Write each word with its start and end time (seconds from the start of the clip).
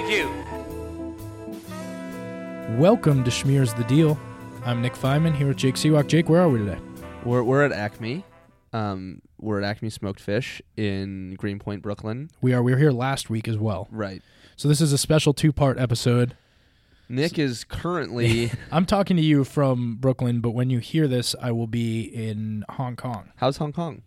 Thank 0.00 0.12
you. 0.12 0.30
Welcome 2.78 3.22
to 3.24 3.30
Schmears 3.30 3.76
the 3.76 3.84
Deal. 3.84 4.18
I'm 4.64 4.80
Nick 4.80 4.94
Feynman 4.94 5.36
here 5.36 5.48
with 5.48 5.58
Jake 5.58 5.74
Seawalk. 5.74 6.06
Jake, 6.06 6.30
where 6.30 6.40
are 6.40 6.48
we 6.48 6.60
today? 6.60 6.78
We're 7.22 7.42
we're 7.42 7.62
at 7.66 7.72
Acme. 7.72 8.24
Um, 8.72 9.20
we're 9.38 9.60
at 9.60 9.64
Acme 9.64 9.90
Smoked 9.90 10.18
Fish 10.18 10.62
in 10.74 11.34
Greenpoint, 11.34 11.82
Brooklyn. 11.82 12.30
We 12.40 12.54
are. 12.54 12.62
We 12.62 12.72
were 12.72 12.78
here 12.78 12.92
last 12.92 13.28
week 13.28 13.46
as 13.46 13.58
well. 13.58 13.88
Right. 13.90 14.22
So 14.56 14.68
this 14.68 14.80
is 14.80 14.94
a 14.94 14.98
special 14.98 15.34
two-part 15.34 15.78
episode. 15.78 16.34
Nick 17.10 17.38
is 17.38 17.64
currently. 17.64 18.52
I'm 18.72 18.86
talking 18.86 19.18
to 19.18 19.22
you 19.22 19.44
from 19.44 19.96
Brooklyn, 19.96 20.40
but 20.40 20.52
when 20.52 20.70
you 20.70 20.78
hear 20.78 21.08
this, 21.08 21.34
I 21.42 21.52
will 21.52 21.66
be 21.66 22.04
in 22.04 22.64
Hong 22.70 22.96
Kong. 22.96 23.32
how's 23.36 23.58
Hong 23.58 23.74
Kong? 23.74 24.00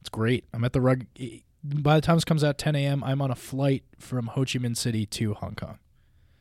It's 0.00 0.08
great. 0.08 0.44
I'm 0.52 0.64
at 0.64 0.72
the 0.72 0.80
rug. 0.80 1.06
By 1.74 1.96
the 1.96 2.00
time 2.00 2.16
this 2.16 2.24
comes 2.24 2.44
out 2.44 2.58
10 2.58 2.76
a.m., 2.76 3.02
I'm 3.02 3.20
on 3.20 3.30
a 3.30 3.34
flight 3.34 3.84
from 3.98 4.28
Ho 4.28 4.40
Chi 4.42 4.58
Minh 4.58 4.76
City 4.76 5.06
to 5.06 5.34
Hong 5.34 5.54
Kong. 5.54 5.78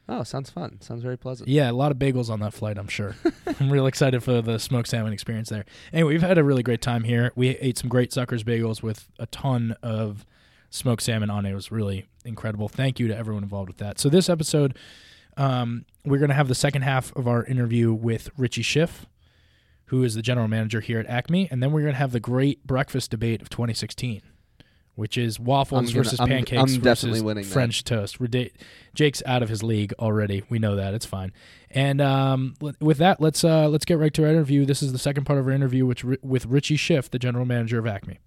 Oh, 0.07 0.21
sounds 0.23 0.51
fun. 0.51 0.79
Sounds 0.81 1.01
very 1.01 1.17
pleasant. 1.17 1.49
Yeah, 1.49 1.71
a 1.71 1.73
lot 1.73 1.91
of 1.91 1.97
bagels 1.97 2.29
on 2.29 2.39
that 2.41 2.53
flight, 2.53 2.77
I'm 2.77 2.87
sure. 2.87 3.15
I'm 3.59 3.71
real 3.71 3.87
excited 3.87 4.21
for 4.21 4.41
the 4.41 4.59
smoked 4.59 4.87
salmon 4.87 5.13
experience 5.13 5.49
there. 5.49 5.65
Anyway, 5.91 6.13
we've 6.13 6.21
had 6.21 6.37
a 6.37 6.43
really 6.43 6.61
great 6.61 6.81
time 6.81 7.03
here. 7.03 7.31
We 7.35 7.49
ate 7.57 7.77
some 7.79 7.89
great 7.89 8.11
Zucker's 8.11 8.43
bagels 8.43 8.83
with 8.83 9.09
a 9.17 9.25
ton 9.27 9.75
of 9.81 10.25
smoked 10.69 11.01
salmon 11.01 11.31
on 11.31 11.45
it. 11.45 11.51
It 11.51 11.55
was 11.55 11.71
really 11.71 12.05
incredible. 12.23 12.69
Thank 12.69 12.99
you 12.99 13.07
to 13.07 13.17
everyone 13.17 13.41
involved 13.41 13.69
with 13.69 13.77
that. 13.77 13.97
So, 13.99 14.09
this 14.09 14.29
episode, 14.29 14.77
um, 15.37 15.85
we're 16.05 16.19
going 16.19 16.29
to 16.29 16.35
have 16.35 16.49
the 16.49 16.55
second 16.55 16.83
half 16.83 17.15
of 17.15 17.27
our 17.27 17.43
interview 17.43 17.91
with 17.91 18.29
Richie 18.37 18.61
Schiff, 18.61 19.07
who 19.85 20.03
is 20.03 20.13
the 20.13 20.21
general 20.21 20.47
manager 20.47 20.81
here 20.81 20.99
at 20.99 21.07
Acme. 21.07 21.47
And 21.49 21.63
then 21.63 21.71
we're 21.71 21.81
going 21.81 21.93
to 21.93 21.99
have 21.99 22.11
the 22.11 22.19
great 22.19 22.65
breakfast 22.67 23.09
debate 23.09 23.41
of 23.41 23.49
2016. 23.49 24.21
Which 24.95 25.17
is 25.17 25.39
waffles 25.39 25.91
gonna- 25.91 26.03
versus 26.03 26.19
I'm- 26.21 26.29
pancakes 26.29 26.61
I'm 26.61 26.67
versus 26.67 26.81
definitely 26.83 27.21
winning 27.21 27.43
that. 27.43 27.49
French 27.51 27.83
toast. 27.83 28.17
Rida- 28.19 28.51
Jake's 28.93 29.21
out 29.25 29.43
of 29.43 29.49
his 29.49 29.61
league 29.61 29.93
already. 29.99 30.43
We 30.47 30.57
know 30.57 30.77
that. 30.77 30.93
It's 30.93 31.05
fine. 31.05 31.33
And 31.69 31.99
um, 31.99 32.53
with 32.79 32.97
that, 32.99 33.19
let's 33.19 33.43
uh, 33.43 33.67
let's 33.67 33.83
get 33.83 33.97
right 33.99 34.13
to 34.13 34.23
our 34.23 34.29
interview. 34.29 34.63
This 34.65 34.81
is 34.81 34.93
the 34.93 34.97
second 34.97 35.25
part 35.25 35.37
of 35.37 35.45
our 35.47 35.51
interview 35.51 35.85
with 35.85 36.03
with 36.23 36.45
Richie 36.45 36.77
Schiff, 36.77 37.11
the 37.11 37.19
general 37.19 37.43
manager 37.45 37.77
of 37.77 37.85
Acme. 37.85 38.19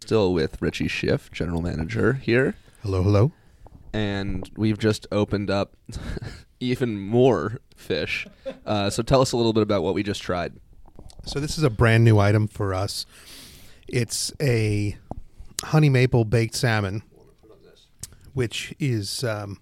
Still 0.00 0.32
with 0.32 0.60
Richie 0.60 0.88
Schiff, 0.88 1.30
general 1.30 1.62
manager 1.62 2.14
here, 2.14 2.56
Hello, 2.82 3.04
hello. 3.04 3.30
and 3.92 4.50
we've 4.56 4.78
just 4.78 5.06
opened 5.12 5.48
up 5.48 5.76
even 6.60 6.98
more 6.98 7.60
fish. 7.76 8.26
Uh, 8.66 8.90
so 8.90 9.04
tell 9.04 9.20
us 9.20 9.30
a 9.30 9.36
little 9.36 9.52
bit 9.52 9.62
about 9.62 9.84
what 9.84 9.94
we 9.94 10.02
just 10.02 10.20
tried. 10.22 10.54
So 11.24 11.38
this 11.38 11.56
is 11.56 11.62
a 11.62 11.70
brand 11.70 12.02
new 12.02 12.18
item 12.18 12.48
for 12.48 12.74
us. 12.74 13.06
It's 13.86 14.32
a 14.40 14.96
honey 15.64 15.88
maple 15.88 16.24
baked 16.24 16.54
salmon, 16.54 17.02
which 18.34 18.74
is 18.78 19.24
um, 19.24 19.60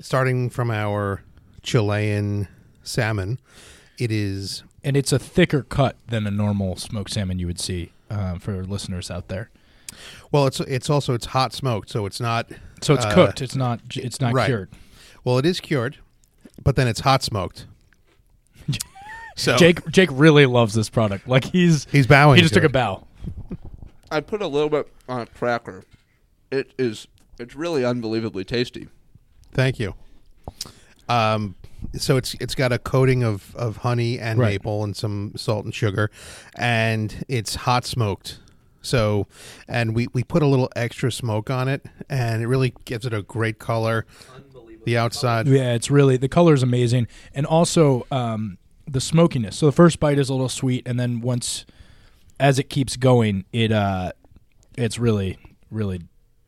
starting 0.00 0.50
from 0.50 0.70
our 0.70 1.22
Chilean 1.62 2.48
salmon. 2.82 3.38
It 3.98 4.10
is 4.12 4.62
And 4.84 4.96
it's 4.96 5.12
a 5.12 5.18
thicker 5.18 5.62
cut 5.62 5.96
than 6.06 6.26
a 6.26 6.30
normal 6.30 6.76
smoked 6.76 7.10
salmon 7.12 7.38
you 7.38 7.46
would 7.46 7.60
see 7.60 7.92
uh, 8.10 8.38
for 8.38 8.64
listeners 8.64 9.10
out 9.10 9.28
there. 9.28 9.50
well, 10.30 10.46
it's 10.46 10.60
it's 10.60 10.88
also 10.90 11.14
it's 11.14 11.26
hot 11.26 11.52
smoked, 11.52 11.90
so 11.90 12.06
it's 12.06 12.20
not 12.20 12.50
So 12.80 12.94
it's 12.94 13.04
uh, 13.04 13.14
cooked. 13.14 13.42
It's 13.42 13.56
not. 13.56 13.80
It's 13.96 14.20
not 14.20 14.34
right. 14.34 14.46
cured. 14.46 14.70
Well, 15.24 15.38
it 15.38 15.46
is 15.46 15.60
cured, 15.60 15.98
but 16.62 16.76
then 16.76 16.86
it's 16.86 17.00
hot 17.00 17.22
smoked. 17.22 17.66
so 19.36 19.56
Jake 19.56 19.86
Jake 19.90 20.10
really 20.12 20.46
loves 20.46 20.74
this 20.74 20.88
product. 20.88 21.26
Like 21.28 21.44
he's 21.44 21.86
he's 21.90 22.06
bowing. 22.06 22.36
he 22.36 22.42
just 22.42 22.54
to 22.54 22.60
took 22.60 22.68
a 22.68 22.72
bow. 22.72 23.06
I 24.10 24.20
put 24.20 24.42
a 24.42 24.46
little 24.46 24.70
bit 24.70 24.88
on 25.08 25.20
a 25.20 25.26
cracker. 25.26 25.84
It 26.50 26.72
is. 26.78 27.06
It's 27.38 27.54
really 27.54 27.84
unbelievably 27.84 28.44
tasty. 28.44 28.88
Thank 29.52 29.78
you. 29.78 29.94
Um, 31.08 31.54
so 31.94 32.16
it's 32.16 32.34
it's 32.40 32.54
got 32.54 32.72
a 32.72 32.78
coating 32.78 33.22
of, 33.22 33.54
of 33.56 33.78
honey 33.78 34.18
and 34.18 34.38
Right. 34.38 34.52
maple 34.52 34.84
and 34.84 34.96
some 34.96 35.32
salt 35.36 35.64
and 35.64 35.74
sugar, 35.74 36.10
and 36.56 37.24
it's 37.28 37.54
hot 37.54 37.84
smoked. 37.84 38.40
So, 38.80 39.26
and 39.66 39.94
we, 39.94 40.06
we 40.12 40.22
put 40.22 40.42
a 40.42 40.46
little 40.46 40.70
extra 40.76 41.10
smoke 41.12 41.50
on 41.50 41.68
it, 41.68 41.84
and 42.08 42.42
it 42.42 42.46
really 42.46 42.72
gives 42.84 43.04
it 43.04 43.12
a 43.12 43.22
great 43.22 43.58
color. 43.58 44.06
The 44.84 44.96
outside, 44.96 45.46
Yeah, 45.48 45.74
it's 45.74 45.90
really 45.90 46.16
the 46.16 46.28
color 46.28 46.54
is 46.54 46.62
amazing, 46.62 47.08
and 47.34 47.44
also 47.44 48.06
um, 48.10 48.56
the 48.86 49.00
smokiness. 49.00 49.56
So 49.56 49.66
the 49.66 49.72
first 49.72 50.00
bite 50.00 50.18
is 50.18 50.28
a 50.28 50.32
little 50.32 50.48
sweet, 50.48 50.86
and 50.86 50.98
then 50.98 51.20
once 51.20 51.66
as 52.40 52.58
it 52.58 52.64
keeps 52.70 52.96
going, 52.96 53.44
it 53.52 53.72
uh, 53.72 54.12
it's 54.76 54.98
really 54.98 55.38
really 55.70 56.02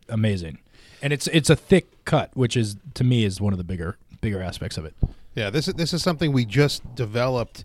amazing, 0.09 0.59
and 1.03 1.13
it's 1.13 1.27
it's 1.29 1.51
a 1.51 1.57
thick 1.57 2.05
cut, 2.05 2.31
which 2.35 2.57
is 2.57 2.77
to 2.95 3.05
me 3.05 3.25
is 3.25 3.41
one 3.41 3.53
of 3.53 3.59
the 3.59 3.65
bigger 3.65 3.97
bigger 4.21 4.43
aspects 4.43 4.77
of 4.77 4.85
it. 4.85 4.95
yeah. 5.35 5.51
This 5.51 5.69
is 5.69 5.75
this 5.75 5.93
is 5.93 6.03
something 6.03 6.33
we 6.33 6.45
just 6.45 6.95
developed 6.95 7.65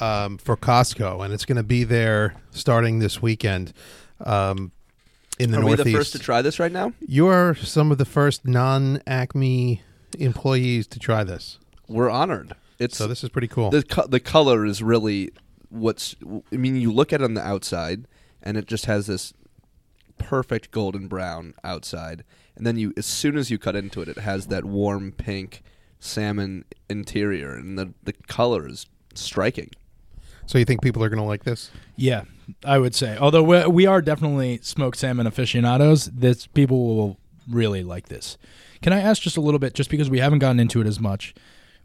um, 0.00 0.38
for 0.38 0.56
Costco, 0.56 1.24
and 1.24 1.32
it's 1.32 1.44
going 1.44 1.56
to 1.56 1.62
be 1.62 1.84
there 1.84 2.34
starting 2.50 2.98
this 2.98 3.20
weekend. 3.22 3.72
Um, 4.24 4.72
in 5.38 5.50
the 5.50 5.58
Are 5.58 5.60
we 5.62 5.66
Northeast, 5.70 5.84
the 5.86 5.92
first 5.92 6.12
to 6.12 6.18
try 6.20 6.42
this 6.42 6.60
right 6.60 6.70
now? 6.70 6.92
you're 7.08 7.56
some 7.56 7.90
of 7.90 7.98
the 7.98 8.04
first 8.04 8.46
non 8.46 9.02
Acme 9.06 9.82
employees 10.18 10.86
to 10.86 10.98
try 11.00 11.24
this. 11.24 11.58
We're 11.88 12.08
honored. 12.10 12.54
It's 12.78 12.96
So 12.96 13.06
this 13.08 13.24
is 13.24 13.30
pretty 13.30 13.48
cool. 13.48 13.70
the 13.70 13.82
co- 13.82 14.06
the 14.06 14.20
color 14.20 14.64
is 14.64 14.80
really 14.82 15.32
what's. 15.74 16.16
I 16.52 16.56
mean, 16.56 16.76
you 16.76 16.92
look 16.92 17.12
at 17.12 17.20
it 17.20 17.24
on 17.24 17.34
the 17.34 17.46
outside, 17.46 18.06
and 18.42 18.56
it 18.56 18.66
just 18.66 18.86
has 18.86 19.06
this 19.06 19.34
perfect 20.16 20.70
golden 20.70 21.08
brown 21.08 21.54
outside, 21.64 22.24
and 22.56 22.66
then 22.66 22.76
you, 22.76 22.92
as 22.96 23.06
soon 23.06 23.36
as 23.36 23.50
you 23.50 23.58
cut 23.58 23.76
into 23.76 24.00
it, 24.00 24.08
it 24.08 24.18
has 24.18 24.46
that 24.46 24.64
warm 24.64 25.12
pink 25.12 25.62
salmon 25.98 26.64
interior, 26.88 27.54
and 27.54 27.78
the 27.78 27.92
the 28.02 28.12
color 28.12 28.68
is 28.68 28.86
striking. 29.14 29.70
So 30.46 30.58
you 30.58 30.64
think 30.64 30.82
people 30.82 31.02
are 31.02 31.08
going 31.08 31.22
to 31.22 31.24
like 31.24 31.44
this? 31.44 31.70
Yeah, 31.96 32.24
I 32.64 32.78
would 32.78 32.94
say. 32.94 33.16
Although 33.16 33.42
we, 33.42 33.66
we 33.66 33.86
are 33.86 34.02
definitely 34.02 34.58
smoked 34.62 34.98
salmon 34.98 35.26
aficionados, 35.26 36.06
this 36.06 36.46
people 36.46 36.84
will 36.84 37.18
really 37.48 37.82
like 37.82 38.08
this. 38.08 38.36
Can 38.82 38.92
I 38.92 39.00
ask 39.00 39.22
just 39.22 39.38
a 39.38 39.40
little 39.40 39.58
bit, 39.58 39.72
just 39.72 39.88
because 39.88 40.10
we 40.10 40.18
haven't 40.18 40.40
gotten 40.40 40.60
into 40.60 40.82
it 40.82 40.86
as 40.86 41.00
much, 41.00 41.34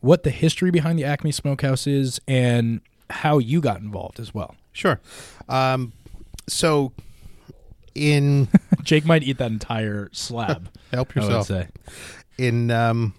what 0.01 0.23
the 0.23 0.29
history 0.29 0.71
behind 0.71 0.99
the 0.99 1.05
Acme 1.05 1.31
Smokehouse 1.31 1.87
is 1.87 2.19
and 2.27 2.81
how 3.09 3.37
you 3.37 3.61
got 3.61 3.81
involved 3.81 4.19
as 4.19 4.33
well? 4.33 4.55
Sure. 4.71 4.99
Um, 5.47 5.93
so 6.47 6.91
in 7.95 8.47
Jake 8.83 9.05
might 9.05 9.23
eat 9.23 9.37
that 9.37 9.51
entire 9.51 10.09
slab. 10.11 10.69
help 10.91 11.11
I 11.15 11.19
would 11.19 11.25
yourself 11.25 11.47
say. 11.47 11.67
in 12.37 12.71
um, 12.71 13.13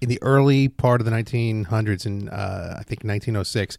in 0.00 0.08
the 0.08 0.18
early 0.22 0.68
part 0.68 1.00
of 1.00 1.04
the 1.04 1.10
1900s, 1.10 2.06
in 2.06 2.28
uh, 2.28 2.76
I 2.78 2.82
think 2.82 3.02
1906, 3.02 3.78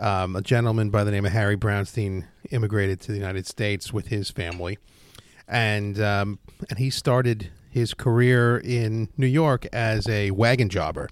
um, 0.00 0.36
a 0.36 0.40
gentleman 0.40 0.90
by 0.90 1.04
the 1.04 1.10
name 1.10 1.26
of 1.26 1.32
Harry 1.32 1.56
Brownstein 1.56 2.24
immigrated 2.50 3.00
to 3.02 3.12
the 3.12 3.18
United 3.18 3.46
States 3.46 3.92
with 3.92 4.08
his 4.08 4.30
family, 4.30 4.78
and 5.46 6.00
um, 6.00 6.38
and 6.68 6.78
he 6.78 6.90
started 6.90 7.50
his 7.70 7.94
career 7.94 8.58
in 8.58 9.08
New 9.16 9.26
York 9.26 9.66
as 9.72 10.08
a 10.08 10.30
wagon 10.30 10.68
jobber. 10.68 11.08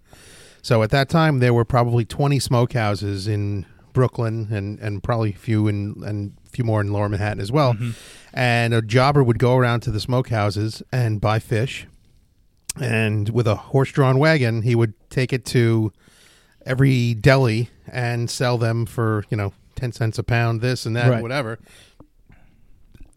So 0.63 0.83
at 0.83 0.91
that 0.91 1.09
time, 1.09 1.39
there 1.39 1.55
were 1.55 1.65
probably 1.65 2.05
20 2.05 2.39
smokehouses 2.39 3.27
in 3.29 3.67
Brooklyn, 3.93 4.49
and, 4.53 4.79
and 4.79 5.03
probably 5.03 5.31
a 5.31 5.37
few 5.37 5.67
in 5.69 6.03
and 6.05 6.35
a 6.47 6.49
few 6.51 6.65
more 6.65 6.81
in 6.81 6.93
Lower 6.93 7.09
Manhattan 7.09 7.41
as 7.41 7.51
well. 7.51 7.77
And 8.33 8.73
a 8.75 8.83
jobber 8.83 9.23
would 9.25 9.39
go 9.39 9.57
around 9.57 9.81
to 9.81 9.91
the 9.91 9.99
smokehouses 9.99 10.83
and 10.93 11.21
buy 11.21 11.39
fish, 11.41 11.87
and 12.81 13.29
with 13.31 13.49
a 13.49 13.57
horse-drawn 13.57 14.19
wagon, 14.19 14.63
he 14.63 14.75
would 14.77 14.95
take 15.11 15.33
it 15.33 15.45
to 15.47 15.93
every 16.65 17.15
deli 17.15 17.71
and 17.91 18.31
sell 18.31 18.59
them 18.59 18.87
for 18.87 19.25
you 19.31 19.37
know 19.37 19.53
10 19.77 19.93
cents 19.93 20.19
a 20.19 20.23
pound, 20.23 20.61
this 20.61 20.87
and 20.87 20.95
that, 20.95 21.09
Right. 21.11 21.23
whatever. 21.23 21.59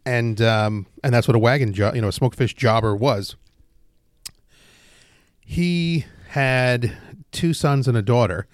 And 0.05 0.41
um, 0.41 0.87
and 1.03 1.13
that's 1.13 1.27
what 1.27 1.35
a 1.35 1.39
wagon 1.39 1.73
job, 1.73 1.93
you 1.95 2.01
know, 2.01 2.07
a 2.07 2.11
smokefish 2.11 2.55
jobber 2.55 2.95
was. 2.95 3.35
He 5.45 6.05
had 6.29 6.93
two 7.33 7.53
sons 7.53 7.87
and 7.87 7.97
a 7.97 8.01
daughter. 8.01 8.47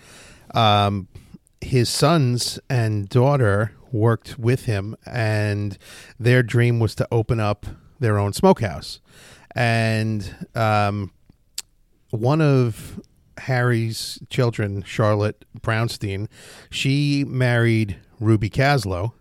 Um, 0.56 1.08
his 1.62 1.90
sons 1.90 2.60
and 2.70 3.08
daughter 3.08 3.74
worked 3.92 4.40
with 4.40 4.66
him, 4.66 4.96
and 5.06 5.78
their 6.20 6.42
dream 6.42 6.80
was 6.80 6.96
to 6.96 7.08
open 7.12 7.40
up 7.40 7.66
their 8.00 8.18
own 8.18 8.34
smokehouse. 8.34 9.00
And 9.56 10.48
um, 10.56 11.12
one 12.10 12.42
of 12.42 13.00
Harry's 13.38 14.20
children, 14.30 14.84
Charlotte 14.84 15.46
Brownstein, 15.60 16.28
she 16.70 17.24
married 17.26 17.98
Ruby 18.20 18.50
Caslow, 18.50 19.14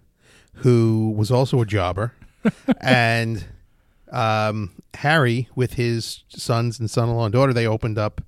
who 0.55 1.15
was 1.17 1.31
also 1.31 1.61
a 1.61 1.67
jobber. 1.67 2.15
and 2.81 3.45
um, 4.13 4.71
Harry, 4.95 5.49
with 5.55 5.75
his 5.75 6.25
sons 6.29 6.79
and 6.79 6.91
son-in-law 6.91 7.27
and 7.27 7.33
daughter, 7.33 7.53
they 7.53 7.67
opened 7.67 7.99
up 7.99 8.21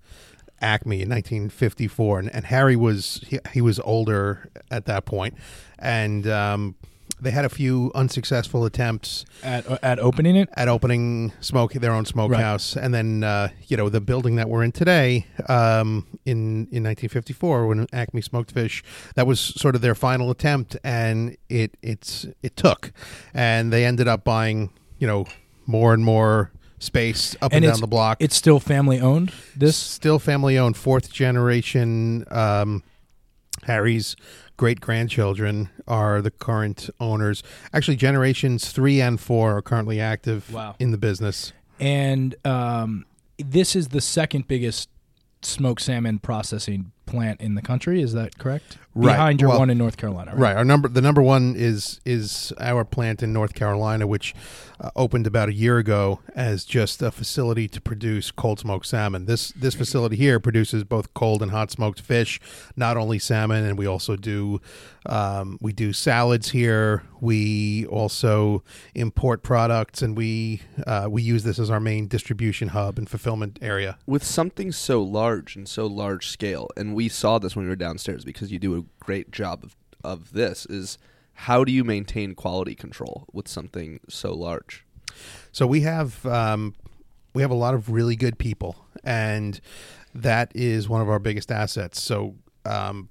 Acme 0.60 1.02
in 1.02 1.08
1954, 1.08 2.18
and, 2.18 2.34
and 2.34 2.44
Harry 2.46 2.76
was 2.76 3.24
he, 3.26 3.38
he 3.52 3.60
was 3.60 3.80
older 3.80 4.50
at 4.70 4.86
that 4.86 5.04
point, 5.04 5.34
and 5.78 6.26
um, 6.26 6.74
they 7.20 7.30
had 7.30 7.44
a 7.44 7.48
few 7.48 7.90
unsuccessful 7.94 8.64
attempts 8.64 9.24
At 9.42 9.66
at 9.82 9.98
opening 9.98 10.36
it, 10.36 10.48
at 10.54 10.68
opening 10.68 11.32
smoke 11.40 11.72
their 11.72 11.92
own 11.92 12.04
smokehouse, 12.04 12.76
and 12.76 12.94
then 12.94 13.24
uh, 13.24 13.48
you 13.68 13.76
know 13.76 13.88
the 13.88 14.00
building 14.00 14.36
that 14.36 14.48
we're 14.48 14.62
in 14.62 14.72
today 14.72 15.26
um, 15.48 16.06
in 16.24 16.68
in 16.70 16.84
1954 16.84 17.66
when 17.66 17.86
Acme 17.92 18.20
Smoked 18.20 18.52
Fish 18.52 18.82
that 19.14 19.26
was 19.26 19.40
sort 19.40 19.74
of 19.74 19.80
their 19.80 19.94
final 19.94 20.30
attempt, 20.30 20.76
and 20.82 21.36
it 21.48 21.76
it's 21.82 22.26
it 22.42 22.56
took, 22.56 22.92
and 23.34 23.72
they 23.72 23.84
ended 23.84 24.08
up 24.08 24.24
buying 24.24 24.70
you 24.98 25.06
know 25.06 25.26
more 25.66 25.94
and 25.94 26.04
more 26.04 26.50
space 26.80 27.36
up 27.40 27.52
and, 27.52 27.64
And 27.64 27.72
down 27.72 27.80
the 27.80 27.86
block. 27.86 28.16
it's 28.20 28.34
still 28.34 28.58
family 28.58 28.98
owned. 29.00 29.32
This 29.56 29.76
still 29.76 30.18
family 30.18 30.58
owned, 30.58 30.76
fourth 30.76 31.12
generation. 31.12 32.24
Um, 32.30 32.82
Harry's 33.64 34.16
great 34.56 34.80
grandchildren 34.80 35.68
are 35.86 36.20
the 36.22 36.30
current 36.30 36.90
owners. 36.98 37.42
Actually, 37.72 37.96
generations 37.96 38.72
three 38.72 39.00
and 39.00 39.20
four 39.20 39.56
are 39.58 39.62
currently 39.62 40.00
active 40.00 40.52
Wow. 40.52 40.74
in 40.78 40.90
the 40.90 40.98
business. 40.98 41.52
and 41.78 42.34
um, 42.44 43.04
this 43.38 43.76
is 43.76 43.88
the 43.88 44.00
second 44.00 44.48
biggest 44.48 44.88
smoked 45.42 45.80
salmon 45.82 46.18
processing 46.18 46.92
plant 47.10 47.40
in 47.40 47.54
the 47.54 47.62
country. 47.62 48.00
Is 48.02 48.12
that 48.14 48.38
correct? 48.38 48.78
Right. 48.94 49.12
Behind 49.12 49.40
your 49.40 49.50
Well- 49.50 49.60
one 49.60 49.70
in 49.70 49.78
North 49.78 49.96
Carolina, 49.96 50.32
right? 50.32 50.40
Right. 50.40 50.56
Our 50.56 50.64
number, 50.64 50.88
the 50.88 51.00
number 51.00 51.22
one 51.22 51.54
is 51.56 52.00
is 52.04 52.52
our 52.58 52.84
plant 52.84 53.22
in 53.22 53.32
North 53.32 53.54
Carolina, 53.54 54.06
which 54.06 54.34
uh, 54.80 54.90
opened 54.96 55.26
about 55.28 55.48
a 55.48 55.52
year 55.52 55.78
ago 55.78 56.20
as 56.34 56.64
just 56.64 57.00
a 57.02 57.10
facility 57.12 57.68
to 57.68 57.80
produce 57.80 58.30
cold 58.32 58.58
smoked 58.58 58.86
salmon. 58.86 59.26
This 59.26 59.52
this 59.52 59.74
facility 59.76 60.16
here 60.16 60.40
produces 60.40 60.82
both 60.84 61.14
cold 61.14 61.40
and 61.42 61.52
hot 61.52 61.70
smoked 61.70 62.00
fish, 62.00 62.40
not 62.76 62.96
only 62.96 63.18
salmon, 63.20 63.64
and 63.64 63.78
we 63.78 63.86
also 63.86 64.16
do 64.16 64.60
um, 65.06 65.56
we 65.60 65.72
do 65.72 65.92
salads 65.92 66.50
here. 66.50 67.02
We 67.20 67.86
also 67.86 68.62
import 68.94 69.42
products, 69.42 70.02
and 70.02 70.16
we 70.16 70.62
uh, 70.84 71.06
we 71.08 71.22
use 71.22 71.44
this 71.44 71.58
as 71.60 71.70
our 71.70 71.80
main 71.80 72.08
distribution 72.08 72.68
hub 72.68 72.98
and 72.98 73.08
fulfillment 73.08 73.58
area. 73.62 73.98
with 74.06 74.24
something 74.24 74.72
so 74.72 75.00
large 75.02 75.54
and 75.56 75.68
so 75.68 75.86
large 75.86 76.26
scale, 76.28 76.68
and 76.76 76.94
we 76.94 76.99
saw 77.08 77.38
this 77.38 77.56
when 77.56 77.64
we 77.64 77.70
were 77.70 77.76
downstairs 77.76 78.24
because 78.24 78.52
you 78.52 78.58
do 78.58 78.76
a 78.78 78.84
great 79.04 79.30
job 79.30 79.64
of, 79.64 79.76
of 80.04 80.32
this, 80.32 80.66
is 80.66 80.98
how 81.34 81.64
do 81.64 81.72
you 81.72 81.84
maintain 81.84 82.34
quality 82.34 82.74
control 82.74 83.26
with 83.32 83.48
something 83.48 84.00
so 84.08 84.34
large? 84.34 84.84
So 85.52 85.66
we 85.66 85.80
have 85.80 86.24
um, 86.26 86.74
we 87.34 87.42
have 87.42 87.50
a 87.50 87.56
lot 87.56 87.74
of 87.74 87.90
really 87.90 88.16
good 88.16 88.38
people, 88.38 88.76
and 89.04 89.60
that 90.14 90.52
is 90.54 90.88
one 90.88 91.00
of 91.00 91.08
our 91.08 91.18
biggest 91.18 91.50
assets. 91.50 92.02
So 92.02 92.34
um, 92.64 93.08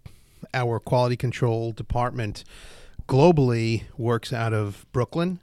our 0.53 0.79
quality 0.79 1.15
control 1.17 1.71
department 1.71 2.43
globally 3.07 3.83
works 3.97 4.31
out 4.31 4.53
of 4.53 4.85
Brooklyn. 4.91 5.39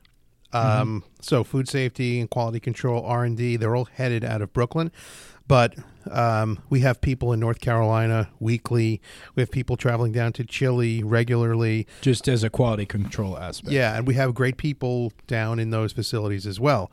Um, 0.52 1.04
So 1.20 1.44
food 1.44 1.69
safety 1.69 2.20
and 2.20 2.31
quality 2.31 2.60
control 2.60 3.04
R 3.04 3.25
and 3.25 3.37
D 3.37 3.56
they're 3.56 3.75
all 3.76 3.87
headed 3.87 4.25
out 4.25 4.40
of 4.43 4.52
Brooklyn, 4.52 4.93
but 5.48 5.75
um, 6.10 6.58
we 6.70 6.81
have 6.81 7.00
people 7.00 7.32
in 7.32 7.40
North 7.40 7.60
Carolina 7.60 8.28
weekly. 8.40 9.00
We 9.34 9.40
have 9.40 9.50
people 9.50 9.76
traveling 9.76 10.12
down 10.12 10.32
to 10.34 10.44
Chile 10.44 11.02
regularly. 11.02 11.87
Just 12.00 12.28
as 12.28 12.44
a 12.44 12.50
quality 12.50 12.87
control 12.87 13.38
aspect. 13.38 13.72
Yeah, 13.72 13.96
and 13.96 14.06
we 14.06 14.14
have 14.14 14.34
great 14.34 14.56
people 14.56 15.12
down 15.26 15.58
in 15.58 15.70
those 15.70 15.93
facilities 15.93 16.46
as 16.46 16.60
well. 16.60 16.90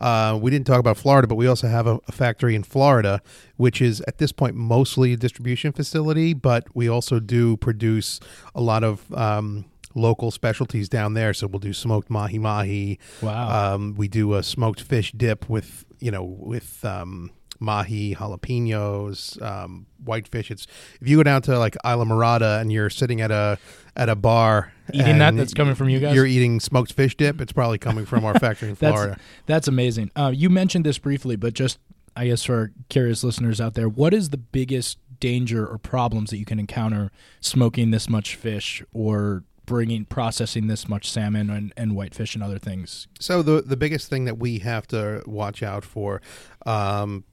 Uh, 0.00 0.38
we 0.40 0.50
didn't 0.50 0.66
talk 0.66 0.78
about 0.78 0.96
Florida, 0.96 1.26
but 1.26 1.36
we 1.36 1.46
also 1.46 1.68
have 1.68 1.86
a, 1.86 1.98
a 2.06 2.12
factory 2.12 2.54
in 2.54 2.62
Florida, 2.62 3.22
which 3.56 3.80
is 3.80 4.02
at 4.02 4.18
this 4.18 4.30
point 4.30 4.54
mostly 4.54 5.12
a 5.12 5.16
distribution 5.16 5.72
facility, 5.72 6.34
but 6.34 6.64
we 6.74 6.88
also 6.88 7.18
do 7.18 7.56
produce 7.56 8.20
a 8.54 8.60
lot 8.60 8.84
of 8.84 9.10
um, 9.14 9.64
local 9.94 10.30
specialties 10.30 10.88
down 10.88 11.14
there. 11.14 11.32
So 11.32 11.46
we'll 11.46 11.60
do 11.60 11.72
smoked 11.72 12.10
mahi 12.10 12.38
mahi. 12.38 12.98
Wow. 13.22 13.74
Um, 13.74 13.94
we 13.94 14.06
do 14.08 14.34
a 14.34 14.42
smoked 14.42 14.82
fish 14.82 15.12
dip 15.12 15.48
with 15.48 15.84
you 15.98 16.10
know 16.10 16.24
with 16.24 16.84
um, 16.84 17.30
mahi 17.60 18.14
jalapenos, 18.14 19.40
um, 19.42 19.86
whitefish. 20.04 20.50
It's 20.50 20.66
if 21.00 21.08
you 21.08 21.16
go 21.18 21.22
down 21.22 21.42
to 21.42 21.58
like 21.58 21.76
Islamorada 21.84 22.60
and 22.60 22.72
you're 22.72 22.90
sitting 22.90 23.20
at 23.20 23.30
a 23.30 23.58
at 23.96 24.08
a 24.08 24.14
bar 24.16 24.72
Eating 24.92 25.18
that 25.18 25.34
that's 25.36 25.54
coming 25.54 25.74
from 25.74 25.88
you 25.88 25.98
guys? 25.98 26.14
You're 26.14 26.26
eating 26.26 26.60
smoked 26.60 26.92
fish 26.92 27.16
dip. 27.16 27.40
It's 27.40 27.52
probably 27.52 27.78
coming 27.78 28.04
from 28.06 28.24
our 28.24 28.34
factory 28.38 28.68
in 28.68 28.74
That's 28.76 28.92
Florida. 28.94 29.18
that's 29.46 29.66
amazing. 29.68 30.10
Uh, 30.14 30.32
you 30.34 30.48
mentioned 30.50 30.84
this 30.86 30.98
briefly, 30.98 31.36
but 31.36 31.54
just 31.54 31.78
I 32.14 32.28
guess 32.28 32.44
for 32.44 32.72
curious 32.88 33.24
listeners 33.24 33.60
out 33.60 33.74
there, 33.74 33.88
what 33.88 34.14
is 34.14 34.30
the 34.30 34.36
biggest 34.38 34.98
danger 35.18 35.66
or 35.66 35.78
problems 35.78 36.30
that 36.30 36.38
you 36.38 36.44
can 36.44 36.58
encounter 36.58 37.10
smoking 37.40 37.90
this 37.90 38.08
much 38.08 38.36
fish 38.36 38.82
or 38.92 39.42
bringing 39.64 40.04
processing 40.04 40.68
this 40.68 40.88
much 40.88 41.10
salmon 41.10 41.50
and, 41.50 41.72
and 41.76 41.96
whitefish 41.96 42.34
and 42.34 42.44
other 42.44 42.58
things? 42.58 43.08
So 43.18 43.42
the 43.42 43.60
the 43.62 43.76
biggest 43.76 44.08
thing 44.08 44.24
that 44.26 44.38
we 44.38 44.60
have 44.60 44.86
to 44.88 45.22
watch 45.26 45.62
out 45.64 45.84
for 45.84 46.22
um, 46.64 47.24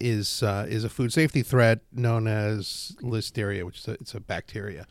is 0.00 0.42
uh, 0.42 0.66
is 0.68 0.84
a 0.84 0.88
food 0.88 1.12
safety 1.12 1.42
threat 1.42 1.80
known 1.92 2.26
as 2.26 2.96
listeria, 3.02 3.64
which 3.64 3.78
is 3.78 3.88
a, 3.88 3.92
it's 3.92 4.14
a 4.14 4.20
bacteria, 4.20 4.86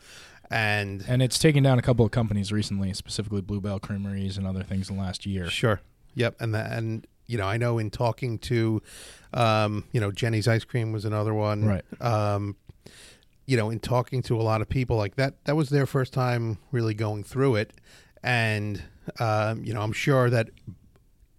and 0.52 1.04
And 1.08 1.22
it's 1.22 1.40
taken 1.40 1.64
down 1.64 1.80
a 1.80 1.82
couple 1.82 2.06
of 2.06 2.12
companies 2.12 2.52
recently, 2.52 2.94
specifically 2.94 3.42
Blue 3.42 3.62
Bell 3.62 3.80
Creameries 3.80 4.38
and 4.38 4.46
other 4.46 4.64
things 4.64 4.90
in 4.90 4.98
the 4.98 5.02
last 5.02 5.26
year. 5.26 5.50
Sure. 5.50 5.80
Yep. 6.16 6.36
And 6.42 6.54
that, 6.54 6.72
and 6.74 7.08
you 7.26 7.38
know, 7.38 7.46
I 7.46 7.56
know 7.56 7.78
in 7.78 7.90
talking 7.90 8.38
to, 8.40 8.82
um, 9.34 9.86
you 9.94 10.02
know, 10.02 10.12
Jeni's 10.12 10.50
ice 10.50 10.66
cream 10.66 10.92
was 10.92 11.06
another 11.06 11.34
one. 11.34 11.64
Right. 11.66 12.02
Um, 12.02 12.58
you 13.46 13.56
know, 13.56 13.70
in 13.70 13.80
talking 13.80 14.22
to 14.24 14.36
a 14.36 14.44
lot 14.44 14.62
of 14.62 14.68
people 14.68 14.98
like 14.98 15.16
that, 15.16 15.44
that 15.46 15.56
was 15.56 15.70
their 15.70 15.86
first 15.86 16.14
time 16.14 16.58
really 16.72 16.94
going 16.94 17.24
through 17.24 17.56
it, 17.56 17.74
and 18.24 18.84
um, 19.20 19.64
you 19.64 19.74
know, 19.74 19.82
I'm 19.82 19.92
sure 19.94 20.30
that 20.30 20.50